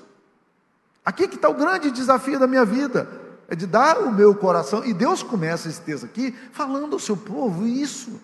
Aqui 1.04 1.26
que 1.26 1.34
está 1.34 1.48
o 1.48 1.54
grande 1.54 1.90
desafio 1.90 2.38
da 2.38 2.46
minha 2.46 2.64
vida. 2.64 3.10
É 3.48 3.56
de 3.56 3.66
dar 3.66 3.98
o 3.98 4.12
meu 4.12 4.32
coração. 4.32 4.84
E 4.84 4.94
Deus 4.94 5.24
começa 5.24 5.68
esse 5.68 5.80
texto 5.80 6.04
aqui 6.04 6.30
falando 6.52 6.92
ao 6.92 7.00
seu 7.00 7.16
povo 7.16 7.66
isso. 7.66 8.20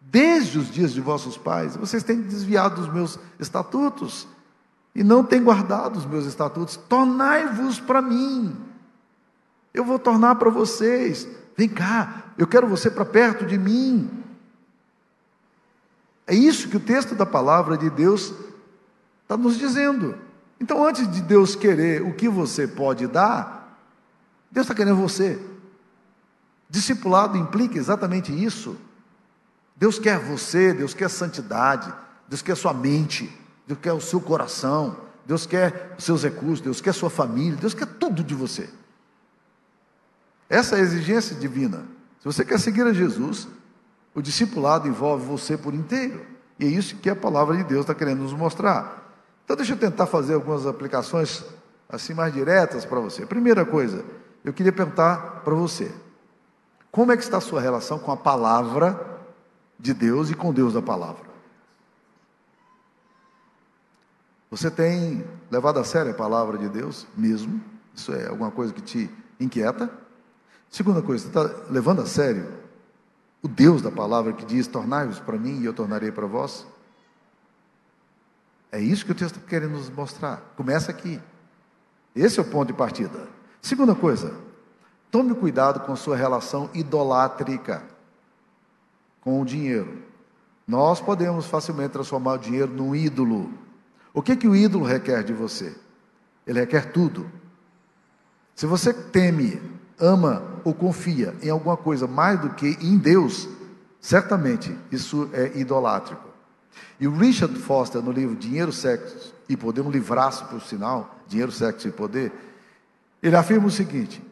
Desde 0.00 0.58
os 0.58 0.68
dias 0.68 0.92
de 0.92 1.00
vossos 1.00 1.38
pais, 1.38 1.76
vocês 1.76 2.02
têm 2.02 2.22
desviado 2.22 2.80
dos 2.80 2.92
meus 2.92 3.20
estatutos 3.38 4.26
e 4.96 5.04
não 5.04 5.22
tem 5.22 5.44
guardado 5.44 5.98
os 5.98 6.06
meus 6.06 6.24
estatutos, 6.24 6.78
tornai-vos 6.88 7.78
para 7.78 8.00
mim. 8.00 8.56
Eu 9.74 9.84
vou 9.84 9.98
tornar 9.98 10.36
para 10.36 10.48
vocês. 10.48 11.28
Vem 11.54 11.68
cá, 11.68 12.24
eu 12.38 12.46
quero 12.46 12.66
você 12.66 12.90
para 12.90 13.04
perto 13.04 13.44
de 13.44 13.58
mim. 13.58 14.10
É 16.26 16.34
isso 16.34 16.70
que 16.70 16.78
o 16.78 16.80
texto 16.80 17.14
da 17.14 17.26
palavra 17.26 17.76
de 17.76 17.90
Deus 17.90 18.32
está 19.22 19.36
nos 19.36 19.58
dizendo. 19.58 20.16
Então, 20.58 20.82
antes 20.82 21.06
de 21.12 21.20
Deus 21.20 21.54
querer 21.54 22.00
o 22.00 22.14
que 22.14 22.26
você 22.26 22.66
pode 22.66 23.06
dar, 23.06 23.78
Deus 24.50 24.64
está 24.64 24.74
querendo 24.74 24.96
você. 24.96 25.38
Discipulado 26.70 27.36
implica 27.36 27.76
exatamente 27.76 28.32
isso. 28.32 28.78
Deus 29.76 29.98
quer 29.98 30.18
você, 30.18 30.72
Deus 30.72 30.94
quer 30.94 31.10
santidade, 31.10 31.92
Deus 32.26 32.40
quer 32.40 32.56
sua 32.56 32.72
mente. 32.72 33.30
Deus 33.66 33.80
quer 33.80 33.92
o 33.92 34.00
seu 34.00 34.20
coração, 34.20 34.96
Deus 35.26 35.44
quer 35.44 35.94
os 35.98 36.04
seus 36.04 36.22
recursos, 36.22 36.60
Deus 36.60 36.80
quer 36.80 36.92
sua 36.92 37.10
família, 37.10 37.56
Deus 37.56 37.74
quer 37.74 37.86
tudo 37.86 38.22
de 38.22 38.34
você. 38.34 38.68
Essa 40.48 40.76
é 40.76 40.78
a 40.78 40.82
exigência 40.82 41.34
divina. 41.34 41.84
Se 42.20 42.24
você 42.24 42.44
quer 42.44 42.60
seguir 42.60 42.82
a 42.82 42.92
Jesus, 42.92 43.48
o 44.14 44.22
discipulado 44.22 44.86
envolve 44.86 45.26
você 45.26 45.56
por 45.56 45.74
inteiro. 45.74 46.24
E 46.58 46.64
é 46.64 46.68
isso 46.68 46.96
que 46.96 47.10
a 47.10 47.16
palavra 47.16 47.56
de 47.56 47.64
Deus 47.64 47.82
está 47.82 47.94
querendo 47.94 48.22
nos 48.22 48.32
mostrar. 48.32 49.12
Então 49.44 49.56
deixa 49.56 49.72
eu 49.72 49.76
tentar 49.76 50.06
fazer 50.06 50.34
algumas 50.34 50.66
aplicações 50.66 51.44
assim 51.88 52.14
mais 52.14 52.32
diretas 52.32 52.84
para 52.84 53.00
você. 53.00 53.26
Primeira 53.26 53.64
coisa, 53.64 54.04
eu 54.44 54.52
queria 54.52 54.72
perguntar 54.72 55.42
para 55.44 55.54
você: 55.54 55.92
como 56.90 57.12
é 57.12 57.16
que 57.16 57.22
está 57.22 57.38
a 57.38 57.42
sua 57.42 57.60
relação 57.60 57.98
com 57.98 58.10
a 58.10 58.16
palavra 58.16 59.20
de 59.78 59.92
Deus 59.92 60.30
e 60.30 60.34
com 60.34 60.52
Deus 60.52 60.72
da 60.72 60.80
palavra? 60.80 61.25
Você 64.56 64.70
tem 64.70 65.22
levado 65.50 65.78
a 65.78 65.84
sério 65.84 66.12
a 66.12 66.14
palavra 66.14 66.56
de 66.56 66.66
Deus 66.66 67.06
mesmo? 67.14 67.60
Isso 67.94 68.10
é 68.14 68.26
alguma 68.26 68.50
coisa 68.50 68.72
que 68.72 68.80
te 68.80 69.10
inquieta? 69.38 69.90
Segunda 70.70 71.02
coisa, 71.02 71.24
você 71.24 71.28
está 71.28 71.70
levando 71.70 72.00
a 72.00 72.06
sério 72.06 72.50
o 73.42 73.48
Deus 73.48 73.82
da 73.82 73.90
palavra 73.90 74.32
que 74.32 74.46
diz: 74.46 74.66
Tornai-vos 74.66 75.20
para 75.20 75.36
mim 75.36 75.60
e 75.60 75.66
eu 75.66 75.74
tornarei 75.74 76.10
para 76.10 76.26
vós? 76.26 76.66
É 78.72 78.80
isso 78.80 79.04
que 79.04 79.12
o 79.12 79.14
texto 79.14 79.36
está 79.36 79.46
querendo 79.46 79.72
nos 79.72 79.90
mostrar. 79.90 80.38
Começa 80.56 80.90
aqui. 80.90 81.20
Esse 82.14 82.38
é 82.38 82.42
o 82.42 82.46
ponto 82.46 82.68
de 82.68 82.72
partida. 82.72 83.28
Segunda 83.60 83.94
coisa, 83.94 84.34
tome 85.10 85.34
cuidado 85.34 85.80
com 85.80 85.94
sua 85.94 86.16
relação 86.16 86.70
idolátrica 86.72 87.84
com 89.20 89.38
o 89.38 89.44
dinheiro. 89.44 90.02
Nós 90.66 90.98
podemos 90.98 91.44
facilmente 91.44 91.90
transformar 91.90 92.32
o 92.32 92.38
dinheiro 92.38 92.72
num 92.72 92.94
ídolo. 92.94 93.65
O 94.16 94.22
que, 94.22 94.34
que 94.34 94.48
o 94.48 94.56
ídolo 94.56 94.82
requer 94.82 95.22
de 95.22 95.34
você? 95.34 95.76
Ele 96.46 96.58
requer 96.58 96.90
tudo. 96.90 97.30
Se 98.54 98.64
você 98.64 98.90
teme, 98.90 99.60
ama 100.00 100.42
ou 100.64 100.72
confia 100.72 101.36
em 101.42 101.50
alguma 101.50 101.76
coisa 101.76 102.06
mais 102.06 102.40
do 102.40 102.48
que 102.48 102.78
em 102.80 102.96
Deus, 102.96 103.46
certamente 104.00 104.74
isso 104.90 105.28
é 105.34 105.58
idolátrico. 105.58 106.30
E 106.98 107.06
o 107.06 107.14
Richard 107.14 107.58
Foster, 107.58 108.00
no 108.00 108.10
livro 108.10 108.34
Dinheiro, 108.34 108.72
Sexo 108.72 109.34
e 109.50 109.54
Poder, 109.54 109.82
um 109.82 109.90
livraço 109.90 110.46
por 110.46 110.62
sinal, 110.62 111.14
Dinheiro, 111.28 111.52
Sexo 111.52 111.86
e 111.86 111.92
Poder, 111.92 112.32
ele 113.22 113.36
afirma 113.36 113.66
o 113.66 113.70
seguinte: 113.70 114.24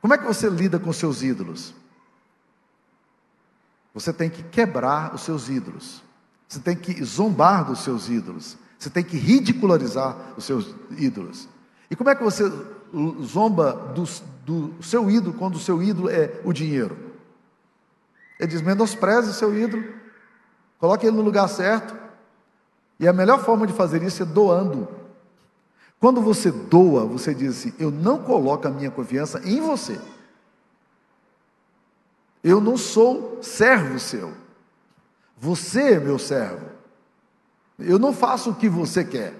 como 0.00 0.12
é 0.12 0.18
que 0.18 0.24
você 0.24 0.50
lida 0.50 0.76
com 0.76 0.92
seus 0.92 1.22
ídolos? 1.22 1.72
Você 3.94 4.12
tem 4.12 4.28
que 4.28 4.42
quebrar 4.42 5.14
os 5.14 5.20
seus 5.20 5.48
ídolos. 5.48 6.02
Você 6.48 6.58
tem 6.58 6.74
que 6.74 7.04
zombar 7.04 7.64
dos 7.64 7.84
seus 7.84 8.08
ídolos. 8.08 8.58
Você 8.80 8.88
tem 8.88 9.04
que 9.04 9.18
ridicularizar 9.18 10.16
os 10.38 10.44
seus 10.44 10.74
ídolos. 10.96 11.46
E 11.90 11.94
como 11.94 12.08
é 12.08 12.14
que 12.14 12.24
você 12.24 12.50
zomba 13.22 13.74
do, 13.94 14.04
do 14.46 14.82
seu 14.82 15.10
ídolo 15.10 15.36
quando 15.36 15.56
o 15.56 15.60
seu 15.60 15.82
ídolo 15.82 16.08
é 16.08 16.40
o 16.44 16.50
dinheiro? 16.50 16.96
Ele 18.38 18.48
diz: 18.48 18.62
menospreze 18.62 19.28
o 19.28 19.34
seu 19.34 19.54
ídolo, 19.54 19.84
coloque 20.78 21.06
ele 21.06 21.14
no 21.14 21.22
lugar 21.22 21.46
certo. 21.46 21.94
E 22.98 23.06
a 23.06 23.12
melhor 23.12 23.44
forma 23.44 23.66
de 23.66 23.74
fazer 23.74 24.02
isso 24.02 24.22
é 24.22 24.26
doando. 24.26 24.88
Quando 25.98 26.22
você 26.22 26.50
doa, 26.50 27.04
você 27.04 27.34
diz 27.34 27.58
assim: 27.58 27.74
Eu 27.78 27.90
não 27.90 28.22
coloco 28.22 28.66
a 28.66 28.70
minha 28.70 28.90
confiança 28.90 29.42
em 29.44 29.60
você. 29.60 30.00
Eu 32.42 32.62
não 32.62 32.78
sou 32.78 33.40
servo 33.42 33.98
seu. 33.98 34.32
Você 35.36 35.92
é 35.92 36.00
meu 36.00 36.18
servo. 36.18 36.79
Eu 37.80 37.98
não 37.98 38.12
faço 38.12 38.50
o 38.50 38.54
que 38.54 38.68
você 38.68 39.04
quer. 39.04 39.34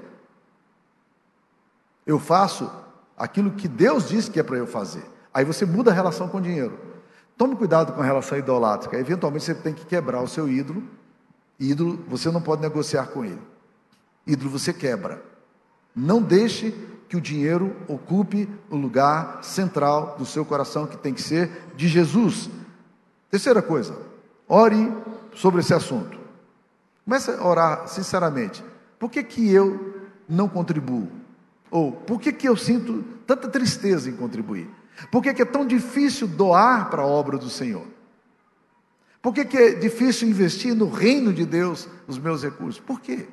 Eu 2.07 2.19
faço 2.19 2.71
aquilo 3.17 3.53
que 3.53 3.69
Deus 3.69 4.09
disse 4.09 4.31
que 4.31 4.41
é 4.41 4.43
para 4.43 4.57
eu 4.57 4.67
fazer. 4.67 5.05
Aí 5.33 5.45
você 5.45 5.65
muda 5.65 5.91
a 5.91 5.95
relação 5.95 6.29
com 6.29 6.39
o 6.39 6.41
dinheiro. 6.41 6.79
Tome 7.37 7.57
cuidado 7.57 7.93
com 7.93 8.01
a 8.01 8.05
relação 8.05 8.37
idolátrica. 8.37 8.99
Eventualmente 8.99 9.45
você 9.45 9.55
tem 9.55 9.73
que 9.73 9.87
quebrar 9.87 10.21
o 10.23 10.29
seu 10.29 10.49
ídolo. 10.49 10.83
Ídolo, 11.59 12.05
você 12.09 12.31
não 12.31 12.43
pode 12.43 12.63
negociar 12.63 13.07
com 13.07 13.25
ele. 13.25 13.41
Ídolo 14.27 14.51
você 14.51 14.73
quebra. 14.73 15.23
Não 15.95 16.23
deixe 16.23 16.75
que 17.09 17.17
o 17.17 17.21
dinheiro 17.21 17.75
ocupe 17.89 18.49
o 18.71 18.77
lugar 18.77 19.43
central 19.43 20.15
do 20.17 20.25
seu 20.25 20.45
coração, 20.45 20.87
que 20.87 20.97
tem 20.97 21.13
que 21.13 21.23
ser 21.23 21.51
de 21.75 21.89
Jesus. 21.89 22.49
Terceira 23.31 23.61
coisa, 23.61 23.97
ore 24.49 24.93
sobre 25.35 25.61
esse 25.61 25.75
assunto. 25.75 26.20
Comece 27.11 27.33
a 27.33 27.45
orar 27.45 27.89
sinceramente. 27.89 28.63
Por 28.97 29.11
que, 29.11 29.25
que 29.25 29.53
eu 29.53 30.01
não 30.29 30.49
contribuo? 30.49 31.09
Ou 31.69 31.91
por 31.91 32.21
que, 32.21 32.33
que 32.33 32.49
eu 32.49 32.57
sinto 32.57 33.03
tanta 33.27 33.49
tristeza 33.49 34.09
em 34.09 34.15
contribuir? 34.15 34.71
Por 35.11 35.21
que, 35.21 35.35
que 35.35 35.43
é 35.43 35.45
tão 35.45 35.67
difícil 35.67 36.29
doar 36.29 36.89
para 36.89 37.03
a 37.03 37.07
obra 37.07 37.37
do 37.37 37.51
Senhor? 37.51 37.85
Por 39.21 39.35
que, 39.35 39.45
que 39.45 39.57
é 39.57 39.75
difícil 39.75 40.29
investir 40.29 40.73
no 40.73 40.89
reino 40.89 41.33
de 41.33 41.45
Deus 41.45 41.89
os 42.07 42.17
meus 42.17 42.45
recursos? 42.45 42.81
Por 42.81 43.01
quê? 43.01 43.27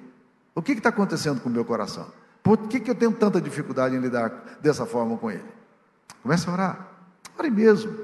O 0.55 0.61
que 0.63 0.71
está 0.71 0.89
acontecendo 0.89 1.39
com 1.39 1.47
o 1.47 1.51
meu 1.51 1.63
coração? 1.63 2.07
Por 2.41 2.57
que, 2.67 2.79
que 2.79 2.89
eu 2.89 2.95
tenho 2.95 3.11
tanta 3.11 3.39
dificuldade 3.39 3.95
em 3.95 3.99
lidar 3.99 4.57
dessa 4.59 4.87
forma 4.87 5.15
com 5.17 5.29
Ele? 5.29 5.45
Comece 6.23 6.49
a 6.49 6.53
orar. 6.53 6.87
Ore 7.37 7.51
mesmo. 7.51 7.95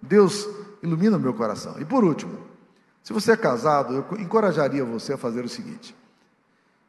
Deus 0.00 0.48
ilumina 0.82 1.18
o 1.18 1.20
meu 1.20 1.34
coração. 1.34 1.76
E 1.78 1.84
por 1.84 2.04
último, 2.04 2.49
Se 3.02 3.12
você 3.12 3.32
é 3.32 3.36
casado, 3.36 3.94
eu 3.94 4.20
encorajaria 4.20 4.84
você 4.84 5.14
a 5.14 5.18
fazer 5.18 5.44
o 5.44 5.48
seguinte: 5.48 5.94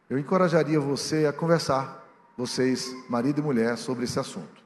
eu 0.09 0.17
encorajaria 0.17 0.79
você 0.79 1.25
a 1.25 1.33
conversar, 1.33 2.05
vocês, 2.37 2.93
marido 3.09 3.39
e 3.39 3.43
mulher, 3.43 3.77
sobre 3.77 4.03
esse 4.03 4.19
assunto. 4.19 4.61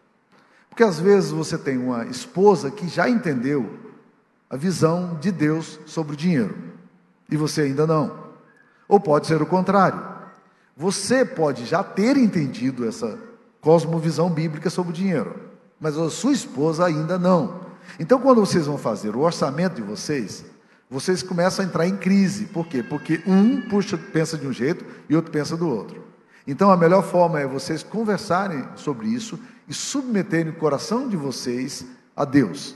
Porque 0.69 0.83
às 0.83 0.99
vezes 0.99 1.31
você 1.31 1.57
tem 1.57 1.77
uma 1.77 2.05
esposa 2.05 2.69
que 2.69 2.87
já 2.87 3.09
entendeu 3.09 3.79
a 4.49 4.57
visão 4.57 5.17
de 5.21 5.31
Deus 5.31 5.79
sobre 5.85 6.13
o 6.13 6.17
dinheiro 6.17 6.55
e 7.29 7.37
você 7.37 7.61
ainda 7.61 7.87
não. 7.87 8.25
Ou 8.87 8.99
pode 8.99 9.27
ser 9.27 9.41
o 9.41 9.45
contrário. 9.45 10.15
Você 10.75 11.23
pode 11.23 11.65
já 11.65 11.83
ter 11.83 12.17
entendido 12.17 12.87
essa 12.87 13.17
cosmovisão 13.61 14.29
bíblica 14.29 14.69
sobre 14.69 14.91
o 14.91 14.95
dinheiro, 14.95 15.35
mas 15.79 15.97
a 15.97 16.09
sua 16.09 16.33
esposa 16.33 16.85
ainda 16.85 17.17
não. 17.17 17.61
Então, 17.99 18.19
quando 18.19 18.41
vocês 18.41 18.65
vão 18.65 18.77
fazer 18.77 19.15
o 19.15 19.21
orçamento 19.21 19.75
de 19.75 19.81
vocês, 19.81 20.43
vocês 20.89 21.23
começam 21.23 21.63
a 21.63 21.67
entrar 21.67 21.87
em 21.87 21.97
crise. 21.97 22.45
Por 22.45 22.67
quê? 22.67 22.83
Porque 22.83 23.21
um 23.25 23.61
puxa, 23.61 23.97
pensa 23.97 24.37
de 24.37 24.47
um 24.47 24.53
jeito 24.53 24.85
e 25.09 25.15
outro 25.15 25.31
pensa 25.31 25.57
do 25.57 25.67
outro. 25.67 26.03
Então, 26.47 26.69
a 26.69 26.77
melhor 26.77 27.03
forma 27.03 27.39
é 27.39 27.47
vocês 27.47 27.81
conversarem 27.81 28.67
sobre 28.75 29.07
isso 29.07 29.39
e 29.67 29.73
submeterem 29.73 30.51
o 30.51 30.55
coração 30.55 31.09
de 31.09 31.17
vocês 31.17 31.85
a 32.15 32.23
Deus. 32.23 32.75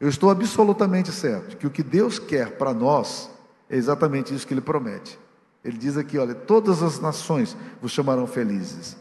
Eu 0.00 0.08
estou 0.08 0.30
absolutamente 0.30 1.12
certo 1.12 1.56
que 1.56 1.66
o 1.66 1.70
que 1.70 1.82
Deus 1.82 2.18
quer 2.18 2.56
para 2.56 2.74
nós 2.74 3.30
é 3.70 3.76
exatamente 3.76 4.34
isso 4.34 4.46
que 4.46 4.52
Ele 4.52 4.60
promete. 4.60 5.16
Ele 5.64 5.78
diz 5.78 5.96
aqui: 5.96 6.18
olha, 6.18 6.34
todas 6.34 6.82
as 6.82 6.98
nações 6.98 7.56
vos 7.80 7.92
chamarão 7.92 8.26
felizes, 8.26 8.96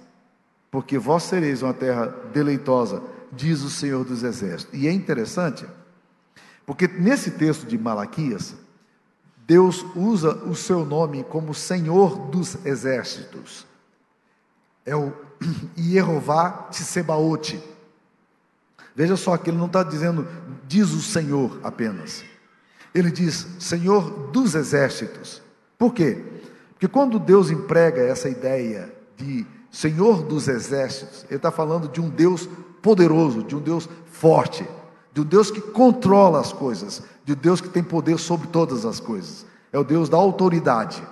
porque 0.70 1.00
vós 1.00 1.24
sereis 1.24 1.64
uma 1.64 1.74
terra 1.74 2.06
deleitosa, 2.32 3.02
diz 3.32 3.64
o 3.64 3.70
Senhor 3.70 4.06
dos 4.06 4.24
Exércitos. 4.24 4.80
E 4.80 4.88
é 4.88 4.92
interessante, 4.92 5.66
porque 6.66 6.88
nesse 6.88 7.32
texto 7.32 7.66
de 7.66 7.78
Malaquias, 7.78 8.56
Deus 9.46 9.86
usa 9.96 10.36
o 10.46 10.56
seu 10.56 10.86
nome 10.86 11.24
como 11.24 11.54
Senhor 11.54 12.18
dos 12.28 12.64
Exércitos. 12.66 13.66
É 14.86 14.96
o 14.96 15.12
Yehová 15.78 16.68
Tsebaote. 16.70 17.62
Veja 18.96 19.16
só 19.16 19.36
que 19.38 19.50
ele 19.50 19.58
não 19.58 19.66
está 19.66 19.84
dizendo, 19.84 20.28
diz 20.68 20.92
o 20.92 21.02
Senhor 21.02 21.60
apenas. 21.64 22.24
Ele 22.94 23.12
diz, 23.12 23.48
Senhor 23.60 24.30
dos 24.32 24.54
Exércitos. 24.54 25.42
Por 25.78 25.94
quê? 25.94 26.24
Porque 26.72 26.88
quando 26.88 27.20
Deus 27.20 27.50
emprega 27.50 28.02
essa 28.02 28.30
ideia 28.30 28.94
de 29.16 29.46
Senhor 29.72 30.24
dos 30.24 30.48
Exércitos, 30.48 31.26
Ele 31.30 31.38
está 31.38 31.52
falando 31.52 31.88
de 31.88 32.02
um 32.02 32.10
Deus 32.10 32.50
poderoso, 32.82 33.44
de 33.44 33.56
um 33.56 33.60
Deus 33.60 33.88
forte, 34.12 34.68
de 35.14 35.22
um 35.22 35.26
Deus 35.26 35.52
que 35.52 35.62
controla 35.62 36.40
as 36.40 36.54
coisas, 36.54 37.04
de 37.26 37.34
um 37.34 37.36
Deus 37.36 37.60
que 37.60 37.70
tem 37.70 37.84
poder 37.84 38.18
sobre 38.18 38.48
todas 38.48 38.86
as 38.86 39.00
coisas. 39.00 39.46
É 39.72 39.78
o 39.78 39.84
Deus 39.84 40.10
da 40.10 40.18
autoridade. 40.18 41.04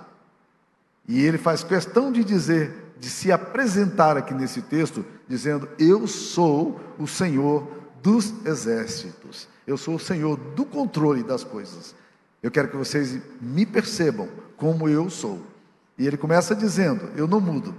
E 1.08 1.24
ele 1.24 1.38
faz 1.38 1.64
questão 1.64 2.12
de 2.12 2.24
dizer, 2.24 2.94
de 3.00 3.10
se 3.10 3.32
apresentar 3.32 4.16
aqui 4.18 4.34
nesse 4.34 4.62
texto, 4.62 5.04
dizendo: 5.28 5.68
Eu 5.78 6.08
sou 6.08 6.80
o 6.98 7.08
Senhor 7.08 7.68
dos 8.02 8.34
exércitos. 8.46 9.48
Eu 9.66 9.78
sou 9.78 9.96
o 9.96 10.00
Senhor 10.00 10.38
do 10.38 10.66
controle 10.66 11.24
das 11.24 11.44
coisas. 11.44 11.96
Eu 12.42 12.52
quero 12.52 12.70
que 12.70 12.78
vocês 12.78 13.20
me 13.42 13.66
percebam 13.66 14.30
como 14.56 14.88
eu 14.88 15.10
sou. 15.10 15.42
E 15.98 16.08
ele 16.08 16.18
começa 16.18 16.56
dizendo: 16.56 17.10
Eu 17.16 17.28
não 17.28 17.42
mudo. 17.42 17.76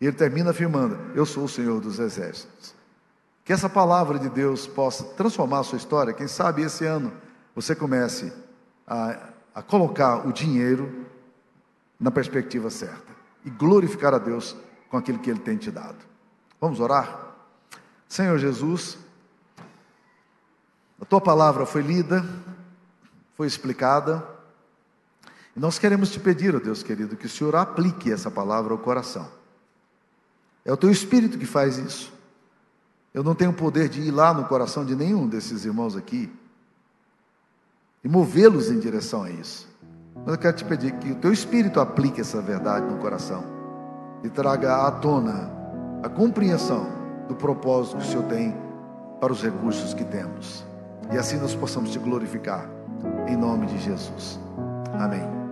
E 0.00 0.06
ele 0.06 0.16
termina 0.16 0.50
afirmando: 0.50 0.98
Eu 1.14 1.24
sou 1.24 1.44
o 1.44 1.48
Senhor 1.48 1.80
dos 1.80 1.98
exércitos. 1.98 2.74
Que 3.48 3.52
essa 3.54 3.66
palavra 3.66 4.18
de 4.18 4.28
Deus 4.28 4.66
possa 4.66 5.02
transformar 5.02 5.60
a 5.60 5.62
sua 5.62 5.78
história. 5.78 6.12
Quem 6.12 6.28
sabe 6.28 6.60
esse 6.60 6.84
ano 6.84 7.10
você 7.54 7.74
comece 7.74 8.30
a, 8.86 9.30
a 9.54 9.62
colocar 9.62 10.28
o 10.28 10.34
dinheiro 10.34 11.06
na 11.98 12.10
perspectiva 12.10 12.68
certa 12.68 13.10
e 13.46 13.48
glorificar 13.48 14.12
a 14.12 14.18
Deus 14.18 14.54
com 14.90 14.98
aquilo 14.98 15.18
que 15.18 15.30
Ele 15.30 15.38
tem 15.38 15.56
te 15.56 15.70
dado. 15.70 15.96
Vamos 16.60 16.78
orar? 16.78 17.36
Senhor 18.06 18.38
Jesus, 18.38 18.98
a 21.00 21.06
tua 21.06 21.18
palavra 21.18 21.64
foi 21.64 21.80
lida, 21.80 22.22
foi 23.34 23.46
explicada, 23.46 24.28
e 25.56 25.58
nós 25.58 25.78
queremos 25.78 26.10
te 26.10 26.20
pedir, 26.20 26.54
ó 26.54 26.58
Deus 26.58 26.82
querido, 26.82 27.16
que 27.16 27.24
o 27.24 27.30
Senhor 27.30 27.56
aplique 27.56 28.12
essa 28.12 28.30
palavra 28.30 28.74
ao 28.74 28.78
coração. 28.78 29.26
É 30.66 30.70
o 30.70 30.76
teu 30.76 30.90
espírito 30.90 31.38
que 31.38 31.46
faz 31.46 31.78
isso. 31.78 32.17
Eu 33.18 33.24
não 33.24 33.34
tenho 33.34 33.52
poder 33.52 33.88
de 33.88 34.00
ir 34.00 34.12
lá 34.12 34.32
no 34.32 34.44
coração 34.44 34.84
de 34.84 34.94
nenhum 34.94 35.26
desses 35.26 35.64
irmãos 35.64 35.96
aqui 35.96 36.32
e 38.04 38.08
movê-los 38.08 38.70
em 38.70 38.78
direção 38.78 39.24
a 39.24 39.30
isso. 39.32 39.68
Mas 40.14 40.28
eu 40.28 40.38
quero 40.38 40.56
te 40.56 40.64
pedir 40.64 40.92
que 40.92 41.10
o 41.10 41.16
teu 41.16 41.32
espírito 41.32 41.80
aplique 41.80 42.20
essa 42.20 42.40
verdade 42.40 42.86
no 42.86 42.96
coração 42.98 43.42
e 44.22 44.28
traga 44.28 44.86
à 44.86 44.92
tona 44.92 45.50
a 46.00 46.08
compreensão 46.08 46.86
do 47.26 47.34
propósito 47.34 47.96
que 47.96 48.04
o 48.04 48.06
Senhor 48.06 48.22
tem 48.26 48.56
para 49.18 49.32
os 49.32 49.42
recursos 49.42 49.92
que 49.92 50.04
temos. 50.04 50.64
E 51.12 51.18
assim 51.18 51.38
nós 51.38 51.56
possamos 51.56 51.90
te 51.90 51.98
glorificar. 51.98 52.70
Em 53.26 53.36
nome 53.36 53.66
de 53.66 53.80
Jesus. 53.80 54.38
Amém. 54.92 55.47